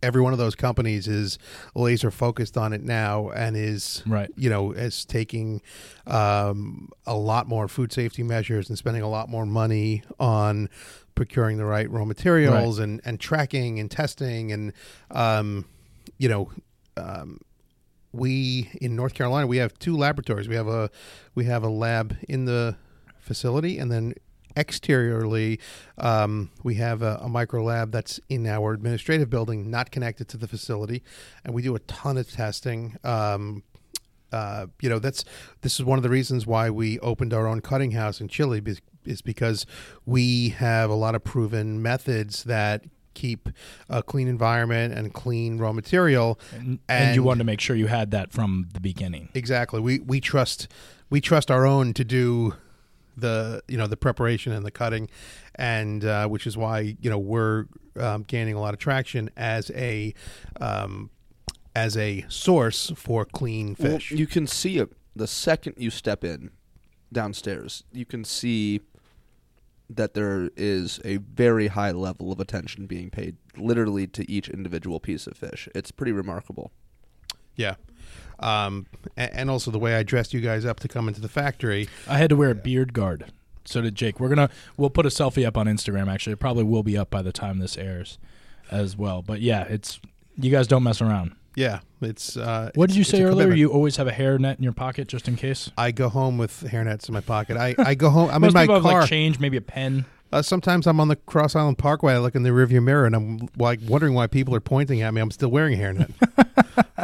every 0.03 0.21
one 0.21 0.33
of 0.33 0.39
those 0.39 0.55
companies 0.55 1.07
is 1.07 1.39
laser 1.75 2.11
focused 2.11 2.57
on 2.59 2.73
it 2.73 2.83
now 2.83 3.31
and 3.31 3.57
is 3.57 4.03
Right. 4.07 4.31
you 4.37 4.51
know 4.51 4.73
is 4.73 5.05
taking 5.05 5.63
um, 6.07 6.89
a 7.07 7.15
lot 7.15 7.47
more 7.49 7.69
food 7.69 7.93
safety 7.93 8.23
measures 8.23 8.69
and 8.69 8.77
spending 8.77 9.03
a 9.03 9.09
lot 9.09 9.29
more 9.29 9.47
money 9.47 10.03
on 10.19 10.69
procuring 11.15 11.57
the 11.59 11.65
right 11.65 11.89
raw 11.91 12.05
materials 12.05 12.79
and 12.79 13.01
and 13.05 13.21
tracking 13.21 13.79
and 13.79 13.91
testing 13.91 14.51
and 14.53 14.73
um, 15.11 15.65
you 16.19 16.29
know 16.29 16.51
um, 16.97 17.39
we 18.13 18.71
in 18.81 18.97
North 18.97 19.15
Carolina 19.15 19.47
we 19.47 19.59
have 19.59 19.79
two 19.79 19.97
laboratories 19.97 20.49
we 20.49 20.57
have 20.57 20.69
a 20.69 20.91
we 21.35 21.45
have 21.45 21.63
a 21.63 21.69
lab 21.69 22.17
in 22.29 22.45
the 22.45 22.77
facility 23.21 23.79
and 23.79 23.91
then 23.91 24.15
exteriorly 24.57 25.59
um, 25.99 26.51
we 26.63 26.75
have 26.77 27.03
a, 27.03 27.19
a 27.23 27.29
micro 27.29 27.63
lab 27.65 27.93
that's 27.93 28.21
in 28.29 28.47
our 28.47 28.73
administrative 28.73 29.29
building 29.31 29.71
not 29.71 29.91
connected 29.91 30.29
to 30.29 30.37
the 30.37 30.49
facility 30.49 31.03
and 31.45 31.55
we 31.55 31.63
do 31.63 31.75
a 31.75 31.79
ton 31.81 32.17
of 32.19 32.31
testing 32.31 32.97
um, 33.05 33.63
uh, 34.33 34.67
you 34.81 34.89
know 34.89 34.99
that's 34.99 35.25
this 35.61 35.79
is 35.79 35.85
one 35.85 35.99
of 35.99 36.03
the 36.03 36.09
reasons 36.09 36.47
why 36.47 36.71
we 36.71 36.99
opened 37.01 37.35
our 37.35 37.47
own 37.47 37.61
cutting 37.61 37.91
house 37.93 38.21
in 38.21 38.29
Chile 38.29 38.61
be- 38.61 38.79
is 39.05 39.21
because 39.21 39.67
we 40.07 40.51
have 40.51 40.89
a 40.91 40.95
lot 40.95 41.15
of 41.15 41.23
proven 41.25 41.83
methods 41.83 42.45
that 42.45 42.85
keep 43.15 43.51
a 43.91 44.03
clean 44.03 44.27
environment 44.27 44.95
and 44.95 45.13
clean 45.13 45.59
raw 45.59 45.71
material 45.73 46.41
And, 46.53 46.79
and 46.89 47.15
you 47.15 47.21
And- 47.21 47.25
wanted 47.27 47.39
to 47.41 47.45
make 47.45 47.61
sure 47.61 47.77
you 47.77 47.89
had 47.89 48.11
that 48.13 48.33
from 48.33 48.69
the 48.73 48.81
beginning. 48.81 49.29
Exactly. 49.35 49.81
We 49.81 49.99
we 49.99 50.19
trust 50.21 50.67
we 51.11 51.21
trust 51.21 51.51
our 51.51 51.67
own 51.67 51.93
to 51.95 52.05
do 52.05 52.55
the 53.17 53.63
you 53.69 53.77
know 53.77 53.87
the 53.87 53.97
preparation 53.97 54.53
and 54.53 54.65
the 54.65 54.71
cutting, 54.71 55.09
and 55.55 56.05
uh, 56.05 56.27
which 56.29 56.47
is 56.47 56.57
why 56.57 56.97
you 57.01 57.11
know 57.11 57.19
we're 57.19 57.67
um, 57.99 58.23
gaining 58.23 58.55
a 58.55 58.61
lot 58.61 58.75
of 58.75 58.81
traction 58.81 59.31
as 59.37 59.71
a 59.75 60.15
um, 60.61 61.11
as 61.75 61.97
a 61.97 62.25
source 62.29 62.93
for 62.97 63.25
clean 63.25 63.77
Well, 63.79 63.93
fish. 63.93 64.11
you 64.13 64.27
can 64.27 64.47
see 64.47 64.79
it 64.79 64.91
the 65.17 65.27
second 65.27 65.75
you 65.79 65.91
step 65.91 66.25
in 66.25 66.51
downstairs. 67.13 67.85
You 67.93 68.05
can 68.07 68.25
see 68.25 68.81
that 69.91 70.15
there 70.15 70.49
is 70.57 71.01
a 71.05 71.19
very 71.19 71.67
high 71.69 71.91
level 71.91 72.33
of 72.33 72.41
attention 72.41 72.87
being 72.87 73.11
paid 73.11 73.37
literally 73.59 74.07
to 74.07 74.31
each 74.31 74.49
individual 74.49 74.99
piece 75.01 75.27
of 75.27 75.37
fish. 75.37 75.69
It's 75.75 75.91
pretty 75.91 76.13
remarkable. 76.13 76.73
yeah. 77.57 77.75
Um, 78.43 78.87
and 79.17 79.49
also 79.51 79.71
the 79.71 79.79
way 79.79 79.95
I 79.95 80.03
dressed 80.03 80.35
you 80.35 80.41
guys 80.41 80.65
up 80.65 80.81
to 80.81 80.89
come 80.89 81.09
into 81.09 81.21
the 81.21 81.29
factory. 81.29 81.89
I 82.09 82.19
had 82.19 82.31
to 82.31 82.37
wear 82.37 82.51
a 82.51 82.55
beard 82.55 82.93
guard. 82.93 83.33
So 83.65 83.81
did 83.81 83.95
Jake. 83.95 84.19
We're 84.19 84.29
gonna 84.29 84.51
we'll 84.77 84.91
put 84.91 85.07
a 85.07 85.09
selfie 85.09 85.47
up 85.47 85.57
on 85.57 85.67
Instagram. 85.67 86.13
Actually, 86.13 86.33
it 86.33 86.41
probably 86.41 86.65
will 86.65 86.83
be 86.83 86.99
up 86.99 87.11
by 87.11 87.23
the 87.23 87.31
time 87.33 87.59
this 87.59 87.77
airs, 87.79 88.19
as 88.71 88.97
well. 88.97 89.23
But 89.23 89.41
yeah, 89.41 89.63
it's 89.65 90.01
you 90.37 90.51
guys 90.51 90.67
don't 90.67 90.83
mess 90.83 91.01
around. 91.01 91.37
Yeah, 91.55 91.81
it's. 92.01 92.37
Uh, 92.37 92.71
What 92.75 92.89
did 92.89 92.97
you 92.97 93.05
say 93.05 93.19
earlier? 93.23 93.33
commitment. 93.35 93.59
You 93.59 93.69
always 93.71 93.97
have 93.97 94.09
a 94.09 94.13
hairnet 94.13 94.57
in 94.57 94.65
your 94.65 94.73
pocket 94.73 95.07
just 95.07 95.29
in 95.29 95.37
case. 95.37 95.71
I 95.79 95.93
go 95.93 96.09
home 96.09 96.39
with 96.39 96.65
hairnets 96.67 97.09
in 97.09 97.13
my 97.15 97.21
pocket. 97.21 97.57
I, 97.57 97.75
I 97.79 97.95
go 97.95 98.09
home. 98.11 98.31
I'm 98.33 98.43
in 98.43 98.53
my 98.53 98.63
people 98.63 98.77
have 98.77 98.83
car. 98.85 99.01
like 99.03 99.09
change, 99.11 99.39
maybe 99.39 99.59
a 99.59 99.61
pen. 99.63 100.07
Uh, 100.33 100.41
sometimes 100.41 100.87
I'm 100.87 100.99
on 100.99 101.09
the 101.09 101.17
Cross 101.17 101.55
Island 101.55 101.77
Parkway. 101.77 102.15
I 102.15 102.19
look 102.19 102.35
in 102.35 102.43
the 102.43 102.49
rearview 102.51 102.83
mirror 102.83 103.05
and 103.05 103.15
I'm 103.15 103.49
like 103.59 103.81
wondering 103.87 104.15
why 104.15 104.27
people 104.29 104.55
are 104.55 104.61
pointing 104.61 105.03
at 105.03 105.13
me. 105.13 105.21
I'm 105.21 105.31
still 105.31 105.51
wearing 105.51 105.75
a 105.75 105.83
hairnet. 105.85 106.11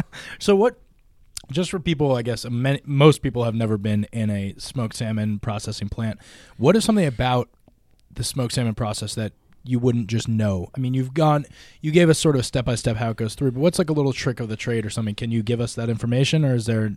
So 0.38 0.56
what? 0.56 0.78
Just 1.50 1.70
for 1.70 1.78
people, 1.78 2.14
I 2.14 2.22
guess 2.22 2.48
many, 2.48 2.80
most 2.84 3.22
people 3.22 3.44
have 3.44 3.54
never 3.54 3.78
been 3.78 4.06
in 4.12 4.30
a 4.30 4.54
smoked 4.58 4.96
salmon 4.96 5.38
processing 5.38 5.88
plant. 5.88 6.18
What 6.56 6.76
is 6.76 6.84
something 6.84 7.06
about 7.06 7.48
the 8.10 8.24
smoked 8.24 8.52
salmon 8.54 8.74
process 8.74 9.14
that 9.14 9.32
you 9.64 9.78
wouldn't 9.78 10.08
just 10.08 10.28
know? 10.28 10.68
I 10.76 10.80
mean, 10.80 10.94
you've 10.94 11.14
gone, 11.14 11.46
you 11.80 11.90
gave 11.90 12.10
us 12.10 12.18
sort 12.18 12.36
of 12.36 12.44
step 12.44 12.66
by 12.66 12.74
step 12.74 12.96
how 12.96 13.10
it 13.10 13.16
goes 13.16 13.34
through, 13.34 13.52
but 13.52 13.60
what's 13.60 13.78
like 13.78 13.88
a 13.88 13.94
little 13.94 14.12
trick 14.12 14.40
of 14.40 14.48
the 14.48 14.56
trade 14.56 14.84
or 14.84 14.90
something? 14.90 15.14
Can 15.14 15.30
you 15.30 15.42
give 15.42 15.60
us 15.60 15.74
that 15.74 15.88
information, 15.88 16.44
or 16.44 16.54
is 16.54 16.66
there 16.66 16.92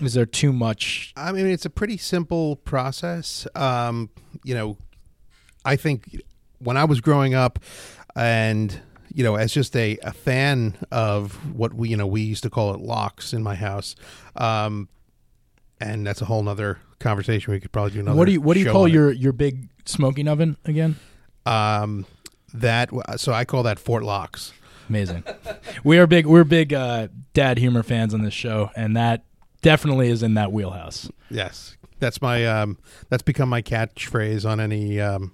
is 0.00 0.14
there 0.14 0.26
too 0.26 0.52
much? 0.52 1.12
I 1.16 1.32
mean, 1.32 1.46
it's 1.46 1.64
a 1.64 1.70
pretty 1.70 1.96
simple 1.96 2.56
process. 2.56 3.46
Um, 3.56 4.10
you 4.44 4.54
know, 4.54 4.76
I 5.64 5.74
think 5.76 6.22
when 6.58 6.76
I 6.76 6.84
was 6.84 7.00
growing 7.00 7.34
up, 7.34 7.58
and 8.14 8.80
you 9.12 9.24
know, 9.24 9.36
as 9.36 9.52
just 9.52 9.76
a, 9.76 9.98
a 10.02 10.12
fan 10.12 10.76
of 10.90 11.34
what 11.54 11.74
we 11.74 11.88
you 11.88 11.96
know 11.96 12.06
we 12.06 12.22
used 12.22 12.42
to 12.42 12.50
call 12.50 12.74
it 12.74 12.80
lox 12.80 13.32
in 13.32 13.42
my 13.42 13.54
house, 13.54 13.94
um, 14.36 14.88
and 15.80 16.06
that's 16.06 16.20
a 16.20 16.24
whole 16.24 16.42
nother 16.42 16.78
conversation. 16.98 17.52
We 17.52 17.60
could 17.60 17.72
probably 17.72 17.92
do 17.92 18.00
another. 18.00 18.18
What 18.18 18.26
do 18.26 18.32
you 18.32 18.40
what 18.40 18.54
do 18.54 18.60
you 18.60 18.70
call 18.70 18.84
on 18.84 18.90
it. 18.90 18.94
your 18.94 19.12
your 19.12 19.32
big 19.32 19.68
smoking 19.84 20.28
oven 20.28 20.56
again? 20.64 20.96
um 21.46 22.06
that? 22.52 22.90
So 23.16 23.32
I 23.32 23.44
call 23.44 23.62
that 23.64 23.78
Fort 23.78 24.02
Lox. 24.02 24.52
Amazing. 24.88 25.24
we 25.84 25.98
are 25.98 26.06
big. 26.06 26.26
We're 26.26 26.44
big 26.44 26.72
uh, 26.72 27.08
dad 27.34 27.58
humor 27.58 27.82
fans 27.82 28.14
on 28.14 28.22
this 28.22 28.34
show, 28.34 28.70
and 28.74 28.96
that 28.96 29.24
definitely 29.62 30.08
is 30.08 30.22
in 30.22 30.34
that 30.34 30.50
wheelhouse. 30.52 31.10
Yes, 31.30 31.76
that's 31.98 32.22
my 32.22 32.46
um, 32.46 32.78
that's 33.08 33.22
become 33.22 33.48
my 33.48 33.62
catchphrase 33.62 34.48
on 34.48 34.60
any. 34.60 35.00
Um, 35.00 35.32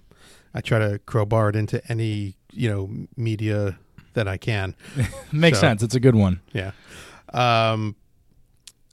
I 0.53 0.61
try 0.61 0.79
to 0.79 1.01
crowbar 1.01 1.51
it 1.51 1.57
into 1.57 1.83
any 1.91 2.37
you 2.55 2.71
know 2.71 2.91
media 3.17 3.79
that 4.15 4.29
I 4.29 4.37
can. 4.37 4.75
Makes 5.33 5.59
So- 5.59 5.63
sense. 5.67 5.83
It's 5.83 5.95
a 5.95 6.01
good 6.01 6.15
one. 6.15 6.41
Yeah. 6.53 6.71
Um, 7.33 7.97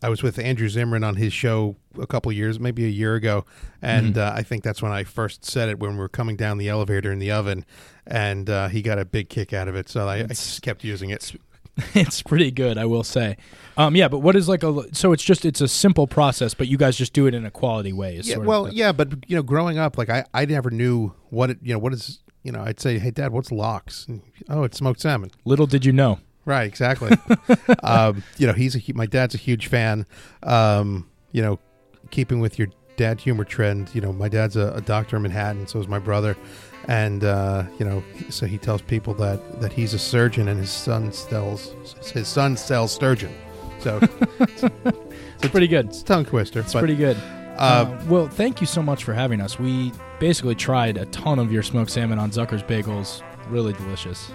I 0.04 0.10
was 0.10 0.24
with 0.24 0.40
Andrew 0.40 0.68
Zimmern 0.68 1.04
on 1.04 1.16
his 1.18 1.32
show 1.32 1.76
a 2.00 2.08
couple 2.08 2.32
years, 2.32 2.60
maybe 2.60 2.86
a 2.86 2.90
year 2.90 3.14
ago, 3.14 3.46
and 3.84 4.18
uh, 4.18 4.32
I 4.36 4.42
think 4.42 4.64
that's 4.64 4.82
when 4.82 4.92
I 4.92 5.04
first 5.04 5.46
said 5.46 5.70
it 5.70 5.78
when 5.80 5.92
we 5.92 5.98
were 6.00 6.10
coming 6.10 6.36
down 6.36 6.58
the 6.58 6.70
elevator 6.70 7.12
in 7.12 7.20
the 7.20 7.30
oven, 7.30 7.66
and 8.08 8.50
uh, 8.50 8.68
he 8.70 8.82
got 8.82 8.98
a 8.98 9.06
big 9.06 9.30
kick 9.30 9.54
out 9.54 9.68
of 9.68 9.76
it. 9.76 9.90
So 9.90 10.08
I, 10.08 10.22
I 10.22 10.28
just 10.28 10.64
kept 10.64 10.84
using 10.84 11.12
it. 11.12 11.32
it's 11.94 12.22
pretty 12.22 12.52
good, 12.52 12.78
I 12.78 12.86
will 12.86 13.04
say. 13.04 13.38
Um, 13.78 13.96
yeah, 13.96 14.08
but 14.08 14.20
what 14.20 14.36
is 14.36 14.50
like 14.50 14.64
a 14.64 14.94
so 14.94 15.14
it's 15.14 15.24
just 15.24 15.46
it's 15.46 15.62
a 15.62 15.68
simple 15.68 16.06
process, 16.08 16.54
but 16.54 16.68
you 16.68 16.78
guys 16.78 16.98
just 16.98 17.14
do 17.14 17.28
it 17.28 17.34
in 17.34 17.46
a 17.46 17.52
quality 17.52 17.94
way. 17.94 18.18
is 18.18 18.28
Yeah, 18.28 18.36
sort 18.36 18.46
of 18.46 18.48
well, 18.48 18.64
the- 18.66 18.74
yeah, 18.76 18.92
but 18.92 19.14
you 19.28 19.36
know, 19.36 19.44
growing 19.44 19.78
up, 19.78 19.98
like 19.98 20.10
I, 20.10 20.26
I 20.34 20.46
never 20.46 20.70
knew 20.70 21.14
what 21.30 21.50
it, 21.50 21.60
you 21.62 21.74
know, 21.74 21.80
what 21.80 21.94
is, 21.94 22.20
you 22.44 22.52
know, 22.52 22.62
I'd 22.62 22.80
say, 22.80 23.00
hey, 23.00 23.12
Dad, 23.12 23.32
what's 23.32 23.52
lox? 23.52 24.06
And, 24.08 24.22
oh, 24.50 24.64
it's 24.64 24.78
smoked 24.78 25.00
salmon. 25.00 25.32
little 25.46 25.68
did 25.68 25.86
you 25.86 25.94
know. 25.94 26.20
Right, 26.44 26.64
exactly. 26.64 27.12
um, 27.84 28.24
you 28.38 28.48
know, 28.48 28.54
he's 28.54 28.76
a, 28.76 28.94
my 28.94 29.06
dad's 29.06 29.36
a 29.36 29.38
huge 29.38 29.68
fan. 29.68 30.06
Um, 30.44 31.08
you 31.32 31.42
know, 31.42 31.60
keeping 32.10 32.40
with 32.40 32.58
your 32.60 32.68
dad 32.98 33.20
humor 33.22 33.44
trend, 33.46 33.90
you 33.94 34.02
know, 34.02 34.12
my 34.12 34.28
dad's 34.28 34.56
a, 34.56 34.74
a 34.74 34.82
doctor 34.82 35.16
in 35.16 35.22
Manhattan, 35.22 35.68
so 35.68 35.80
is 35.80 35.88
my 35.88 36.00
brother, 36.00 36.36
and 36.88 37.24
uh, 37.24 37.64
you 37.80 37.86
know, 37.86 38.04
so 38.30 38.46
he 38.46 38.58
tells 38.58 38.82
people 38.82 39.14
that 39.16 39.62
that 39.62 39.72
he's 39.74 39.94
a 39.94 40.00
surgeon 40.00 40.48
and 40.48 40.60
his 40.60 40.72
son 40.72 41.12
sells 41.12 41.74
his 42.14 42.28
son 42.28 42.58
sells 42.58 42.92
sturgeon. 42.94 43.34
So 43.80 44.00
It's 45.44 45.48
pretty 45.50 45.68
good. 45.68 45.88
it's 45.88 46.02
a 46.02 46.06
tongue 46.06 46.26
twister. 46.26 46.60
It's 46.60 46.74
but, 46.74 46.80
pretty 46.80 46.96
good. 46.96 47.18
uh, 47.58 47.62
Uh, 47.62 48.04
well, 48.08 48.28
thank 48.28 48.62
you 48.62 48.68
so 48.68 48.82
much 48.84 49.04
for 49.04 49.14
having 49.14 49.42
us. 49.42 49.58
We 49.60 49.92
basically 50.20 50.56
tried 50.56 50.98
a 50.98 51.06
ton 51.08 51.40
of 51.40 51.52
your 51.52 51.64
smoked 51.64 51.90
salmon 51.92 52.20
on 52.20 52.30
Zucker's 52.32 52.62
Bagels. 52.64 53.24
Really 53.50 53.74
delicious. 53.74 54.32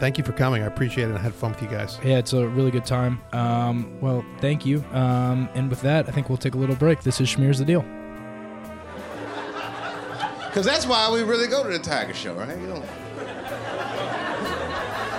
thank 0.00 0.18
you 0.18 0.24
for 0.24 0.32
coming. 0.32 0.62
I 0.62 0.66
appreciate 0.66 1.08
it. 1.10 1.14
I 1.14 1.18
had 1.18 1.32
fun 1.34 1.52
with 1.52 1.62
you 1.62 1.68
guys. 1.68 1.98
Yeah, 2.04 2.18
it's 2.18 2.32
a 2.32 2.46
really 2.48 2.70
good 2.72 2.84
time. 2.84 3.20
Um, 3.32 4.00
well, 4.00 4.24
thank 4.40 4.66
you. 4.66 4.84
Um, 4.92 5.48
and 5.54 5.70
with 5.70 5.80
that, 5.82 6.08
I 6.08 6.12
think 6.12 6.28
we'll 6.28 6.38
take 6.38 6.54
a 6.54 6.58
little 6.58 6.76
break. 6.76 7.02
This 7.02 7.20
is 7.20 7.28
Schmear's 7.28 7.58
the 7.58 7.64
Deal. 7.64 7.84
Because 10.48 10.64
that's 10.64 10.86
why 10.86 11.10
we 11.12 11.22
really 11.22 11.46
go 11.46 11.62
to 11.62 11.68
the 11.68 11.78
Tiger 11.78 12.14
Show, 12.14 12.34
right? 12.34 12.58
You 12.58 12.66
don't, 12.66 12.84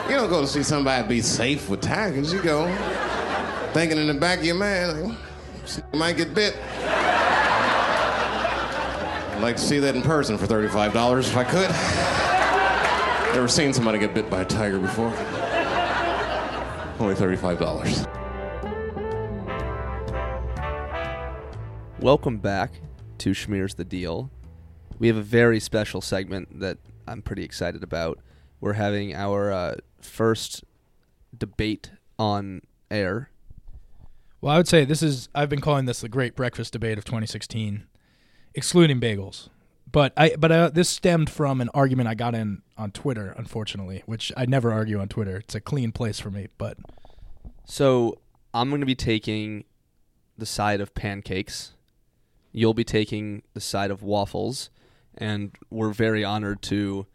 you 0.09 0.15
don't 0.15 0.29
go 0.29 0.41
to 0.41 0.47
see 0.47 0.63
somebody 0.63 1.07
be 1.07 1.21
safe 1.21 1.69
with 1.69 1.81
tigers. 1.81 2.33
You 2.33 2.41
go 2.41 2.67
thinking 3.73 3.99
in 3.99 4.07
the 4.07 4.15
back 4.15 4.39
of 4.39 4.45
your 4.45 4.55
mind, 4.55 5.03
like, 5.03 5.17
"See, 5.65 5.81
I 5.93 5.95
might 5.95 6.17
get 6.17 6.33
bit. 6.33 6.57
I'd 9.31 9.39
like 9.41 9.57
to 9.57 9.61
see 9.61 9.77
that 9.79 9.95
in 9.95 10.01
person 10.01 10.37
for 10.37 10.47
$35 10.47 11.27
if 11.27 11.37
I 11.37 11.43
could. 11.43 11.69
Never 13.35 13.47
seen 13.47 13.71
somebody 13.71 13.99
get 13.99 14.15
bit 14.15 14.29
by 14.29 14.41
a 14.41 14.45
tiger 14.45 14.79
before. 14.79 15.13
Only 16.99 17.13
$35. 17.13 18.07
Welcome 21.99 22.39
back 22.39 22.81
to 23.19 23.31
Schmear's 23.31 23.75
the 23.75 23.85
Deal. 23.85 24.31
We 24.99 25.07
have 25.07 25.17
a 25.17 25.23
very 25.23 25.59
special 25.59 26.01
segment 26.01 26.59
that 26.59 26.77
I'm 27.07 27.21
pretty 27.21 27.43
excited 27.43 27.83
about. 27.83 28.19
We're 28.59 28.73
having 28.73 29.15
our 29.15 29.51
uh, 29.51 29.75
first 30.01 30.63
debate 31.35 31.91
on 32.17 32.61
air. 32.91 33.29
Well, 34.41 34.53
I 34.53 34.57
would 34.57 34.67
say 34.67 34.85
this 34.85 35.01
is, 35.01 35.29
I've 35.33 35.49
been 35.49 35.61
calling 35.61 35.85
this 35.85 36.01
the 36.01 36.09
great 36.09 36.35
breakfast 36.35 36.73
debate 36.73 36.97
of 36.97 37.05
2016, 37.05 37.85
excluding 38.53 38.99
bagels. 38.99 39.49
But 39.91 40.13
I, 40.15 40.35
but 40.37 40.51
uh, 40.51 40.69
this 40.69 40.89
stemmed 40.89 41.29
from 41.29 41.61
an 41.61 41.69
argument 41.73 42.09
I 42.09 42.13
got 42.13 42.35
in 42.35 42.61
on 42.77 42.91
Twitter, 42.91 43.33
unfortunately, 43.37 44.03
which 44.05 44.31
I 44.37 44.45
never 44.45 44.71
argue 44.71 44.99
on 44.99 45.07
Twitter. 45.07 45.37
It's 45.37 45.55
a 45.55 45.61
clean 45.61 45.91
place 45.91 46.19
for 46.19 46.29
me. 46.29 46.47
But 46.57 46.77
So 47.65 48.19
I'm 48.53 48.69
going 48.69 48.81
to 48.81 48.85
be 48.85 48.95
taking 48.95 49.63
the 50.37 50.45
side 50.45 50.79
of 50.79 50.93
pancakes. 50.93 51.73
You'll 52.51 52.73
be 52.73 52.83
taking 52.83 53.41
the 53.53 53.61
side 53.61 53.89
of 53.91 54.03
waffles. 54.03 54.69
And 55.19 55.51
we're 55.69 55.91
very 55.91 56.23
honored 56.23 56.61
to 56.63 57.05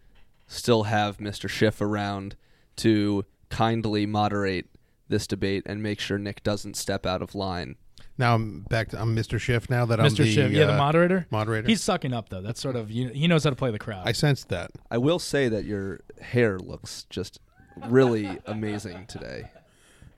still 0.47 0.85
have 0.85 1.19
Mr. 1.19 1.49
Schiff 1.49 1.81
around 1.81 2.37
to 2.77 3.25
kindly 3.49 4.07
moderate 4.07 4.67
this 5.09 5.27
debate 5.27 5.63
and 5.67 5.83
make 5.83 6.01
sure 6.01 6.19
Nick 6.19 6.43
doesn't 6.43 6.77
step 6.77 7.07
out 7.07 7.23
of 7.23 7.35
line. 7.35 7.77
Now 8.17 8.35
I'm 8.35 8.61
back 8.69 8.91
to 8.91 9.01
I'm 9.01 9.17
Mr. 9.17 9.41
Schiff 9.41 9.69
now 9.69 9.87
that 9.87 9.99
I'm 9.99 10.07
Mr. 10.07 10.19
the 10.19 10.33
Schiff, 10.33 10.53
yeah, 10.53 10.67
the 10.67 10.75
uh, 10.75 10.79
moderator, 10.79 11.27
moderator. 11.31 11.67
he's 11.67 11.83
sucking 11.83 12.13
up 12.13 12.29
though. 12.29 12.43
That's 12.43 12.61
sort 12.61 12.77
of 12.77 12.91
you, 12.91 13.09
he 13.09 13.27
knows 13.27 13.43
how 13.43 13.51
to 13.51 13.57
play 13.57 13.71
the 13.73 13.79
crowd. 13.79 14.07
I 14.07 14.13
sensed 14.13 14.51
that. 14.51 14.71
I 14.91 14.99
will 14.99 15.19
say 15.19 15.49
that 15.49 15.65
your 15.65 16.01
hair 16.21 16.59
looks 16.59 17.07
just 17.11 17.41
really 17.89 18.39
amazing 18.47 19.07
today. 19.07 19.51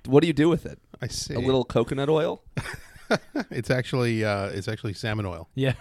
What 0.04 0.20
do 0.20 0.26
you 0.26 0.34
do 0.34 0.48
with 0.48 0.66
it? 0.66 0.78
I 1.00 1.06
see. 1.06 1.34
A 1.34 1.40
little 1.40 1.64
coconut 1.64 2.08
oil? 2.08 2.42
It's 3.52 3.70
actually 3.70 4.24
uh, 4.24 4.46
it's 4.48 4.66
actually 4.66 4.92
salmon 4.94 5.26
oil. 5.26 5.48
Yeah, 5.54 5.74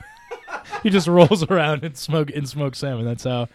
he 0.83 0.89
just 0.89 1.07
rolls 1.07 1.43
around 1.43 1.83
and 1.83 1.97
smoke 1.97 2.31
and 2.31 2.47
smoke 2.47 2.75
salmon. 2.75 3.05
That's 3.05 3.23
how, 3.23 3.47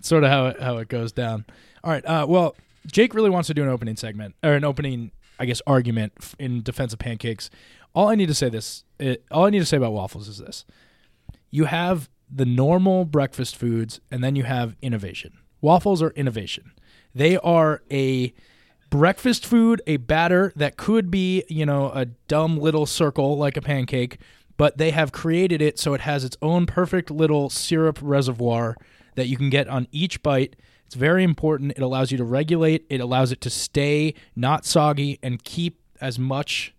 sort 0.00 0.24
of 0.24 0.30
how 0.30 0.46
it, 0.46 0.60
how 0.60 0.78
it 0.78 0.88
goes 0.88 1.12
down. 1.12 1.44
All 1.84 1.90
right. 1.90 2.04
Uh, 2.04 2.26
well, 2.28 2.56
Jake 2.86 3.14
really 3.14 3.30
wants 3.30 3.46
to 3.48 3.54
do 3.54 3.62
an 3.62 3.68
opening 3.68 3.96
segment 3.96 4.34
or 4.42 4.52
an 4.52 4.64
opening, 4.64 5.12
I 5.38 5.46
guess, 5.46 5.62
argument 5.66 6.12
in 6.38 6.62
defense 6.62 6.92
of 6.92 6.98
pancakes. 6.98 7.50
All 7.94 8.08
I 8.08 8.14
need 8.14 8.28
to 8.28 8.34
say 8.34 8.48
this, 8.48 8.84
it, 8.98 9.24
all 9.30 9.46
I 9.46 9.50
need 9.50 9.60
to 9.60 9.66
say 9.66 9.76
about 9.76 9.92
waffles 9.92 10.28
is 10.28 10.38
this: 10.38 10.64
you 11.50 11.66
have 11.66 12.08
the 12.34 12.46
normal 12.46 13.04
breakfast 13.04 13.56
foods, 13.56 14.00
and 14.10 14.24
then 14.24 14.34
you 14.36 14.44
have 14.44 14.74
innovation. 14.80 15.38
Waffles 15.60 16.02
are 16.02 16.10
innovation. 16.10 16.72
They 17.14 17.36
are 17.38 17.82
a 17.90 18.32
breakfast 18.90 19.46
food, 19.46 19.80
a 19.86 19.98
batter 19.98 20.52
that 20.56 20.76
could 20.76 21.10
be, 21.10 21.44
you 21.48 21.66
know, 21.66 21.90
a 21.94 22.06
dumb 22.06 22.58
little 22.58 22.86
circle 22.86 23.38
like 23.38 23.56
a 23.56 23.62
pancake, 23.62 24.18
but 24.56 24.78
they 24.78 24.90
have 24.90 25.12
created 25.12 25.62
it 25.62 25.78
so 25.78 25.94
it 25.94 26.02
has 26.02 26.24
its 26.24 26.36
own 26.42 26.66
perfect 26.66 27.10
little 27.10 27.50
syrup 27.50 27.98
reservoir 28.02 28.76
that 29.14 29.28
you 29.28 29.36
can 29.36 29.50
get 29.50 29.68
on 29.68 29.88
each 29.92 30.22
bite. 30.22 30.56
It's 30.86 30.94
very 30.94 31.24
important. 31.24 31.72
It 31.72 31.82
allows 31.82 32.12
you 32.12 32.18
to 32.18 32.24
regulate, 32.24 32.86
it 32.90 33.00
allows 33.00 33.32
it 33.32 33.40
to 33.42 33.50
stay 33.50 34.14
not 34.36 34.64
soggy 34.64 35.18
and 35.22 35.42
keep 35.42 35.80
as 36.00 36.18
much 36.18 36.74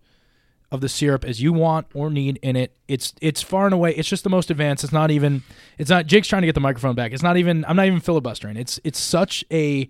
of 0.70 0.80
the 0.80 0.88
syrup 0.88 1.24
as 1.24 1.40
you 1.40 1.52
want 1.52 1.86
or 1.94 2.10
need 2.10 2.38
in 2.42 2.56
it. 2.56 2.76
It's 2.88 3.14
it's 3.20 3.40
far 3.40 3.66
and 3.66 3.74
away. 3.74 3.94
It's 3.94 4.08
just 4.08 4.24
the 4.24 4.30
most 4.30 4.50
advanced. 4.50 4.82
It's 4.82 4.92
not 4.92 5.10
even. 5.10 5.42
It's 5.78 5.88
not. 5.88 6.06
Jake's 6.06 6.26
trying 6.26 6.42
to 6.42 6.46
get 6.46 6.54
the 6.54 6.60
microphone 6.60 6.96
back. 6.96 7.12
It's 7.12 7.22
not 7.22 7.36
even. 7.36 7.64
I'm 7.66 7.76
not 7.76 7.86
even 7.86 8.00
filibustering. 8.00 8.56
It's 8.56 8.80
it's 8.82 8.98
such 8.98 9.44
a 9.52 9.88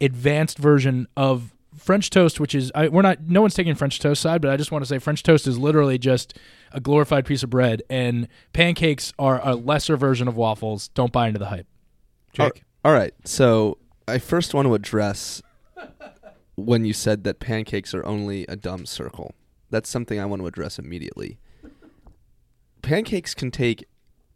advanced 0.00 0.58
version 0.58 1.08
of 1.16 1.54
French 1.80 2.10
toast, 2.10 2.38
which 2.38 2.54
is 2.54 2.70
I, 2.74 2.88
we're 2.88 3.02
not. 3.02 3.22
No 3.22 3.40
one's 3.40 3.54
taking 3.54 3.74
French 3.74 3.98
toast 3.98 4.20
side, 4.20 4.40
but 4.40 4.50
I 4.50 4.56
just 4.56 4.70
want 4.70 4.82
to 4.84 4.88
say 4.88 4.98
French 4.98 5.22
toast 5.22 5.46
is 5.46 5.58
literally 5.58 5.98
just 5.98 6.38
a 6.72 6.80
glorified 6.80 7.24
piece 7.26 7.42
of 7.42 7.50
bread, 7.50 7.82
and 7.88 8.28
pancakes 8.52 9.12
are 9.18 9.40
a 9.42 9.54
lesser 9.54 9.96
version 9.96 10.28
of 10.28 10.36
waffles. 10.36 10.88
Don't 10.88 11.12
buy 11.12 11.26
into 11.26 11.38
the 11.38 11.46
hype. 11.46 11.66
Jake, 12.32 12.62
All 12.84 12.92
right. 12.92 13.12
So 13.24 13.78
I 14.06 14.18
first 14.18 14.54
want 14.54 14.66
to 14.66 14.74
address 14.74 15.42
when 16.54 16.84
you 16.84 16.92
said 16.92 17.24
that 17.24 17.40
pancakes 17.40 17.94
are 17.94 18.04
only 18.04 18.46
a 18.46 18.56
dumb 18.56 18.86
circle. 18.86 19.34
That's 19.70 19.88
something 19.88 20.20
I 20.20 20.26
want 20.26 20.42
to 20.42 20.46
address 20.46 20.78
immediately. 20.78 21.38
Pancakes 22.82 23.34
can 23.34 23.50
take 23.50 23.86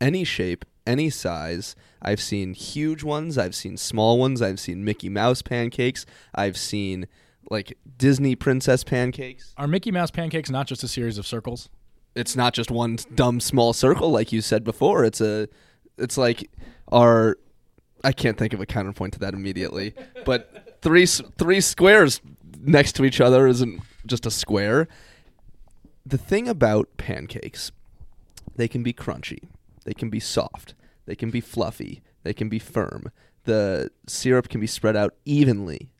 any 0.00 0.24
shape, 0.24 0.64
any 0.86 1.10
size. 1.10 1.74
I've 2.02 2.20
seen 2.20 2.54
huge 2.54 3.02
ones, 3.02 3.38
I've 3.38 3.54
seen 3.54 3.76
small 3.76 4.18
ones, 4.18 4.42
I've 4.42 4.60
seen 4.60 4.84
Mickey 4.84 5.08
Mouse 5.08 5.42
pancakes, 5.42 6.04
I've 6.34 6.56
seen 6.56 7.06
like 7.50 7.76
Disney 7.98 8.34
princess 8.34 8.84
pancakes. 8.84 9.54
Are 9.56 9.66
Mickey 9.66 9.90
Mouse 9.90 10.10
pancakes 10.10 10.50
not 10.50 10.66
just 10.66 10.82
a 10.82 10.88
series 10.88 11.18
of 11.18 11.26
circles? 11.26 11.68
it's 12.14 12.36
not 12.36 12.54
just 12.54 12.70
one 12.70 12.98
dumb 13.14 13.40
small 13.40 13.72
circle 13.72 14.10
like 14.10 14.32
you 14.32 14.40
said 14.40 14.64
before. 14.64 15.04
It's 15.04 15.20
a 15.20 15.48
it's 15.98 16.16
like 16.16 16.50
our 16.92 17.38
I 18.02 18.12
can't 18.12 18.36
think 18.36 18.52
of 18.52 18.60
a 18.60 18.66
counterpoint 18.66 19.14
to 19.14 19.18
that 19.20 19.34
immediately. 19.34 19.94
But 20.24 20.78
three 20.82 21.06
three 21.06 21.60
squares 21.60 22.20
next 22.60 22.92
to 22.92 23.04
each 23.04 23.20
other 23.20 23.46
isn't 23.46 23.82
just 24.06 24.26
a 24.26 24.30
square. 24.30 24.88
The 26.06 26.18
thing 26.18 26.48
about 26.48 26.96
pancakes, 26.98 27.72
they 28.56 28.68
can 28.68 28.82
be 28.82 28.92
crunchy, 28.92 29.44
they 29.84 29.94
can 29.94 30.10
be 30.10 30.20
soft, 30.20 30.74
they 31.06 31.16
can 31.16 31.30
be 31.30 31.40
fluffy, 31.40 32.02
they 32.22 32.34
can 32.34 32.48
be 32.48 32.58
firm. 32.58 33.10
The 33.44 33.90
syrup 34.06 34.48
can 34.48 34.60
be 34.60 34.66
spread 34.66 34.96
out 34.96 35.14
evenly 35.24 35.90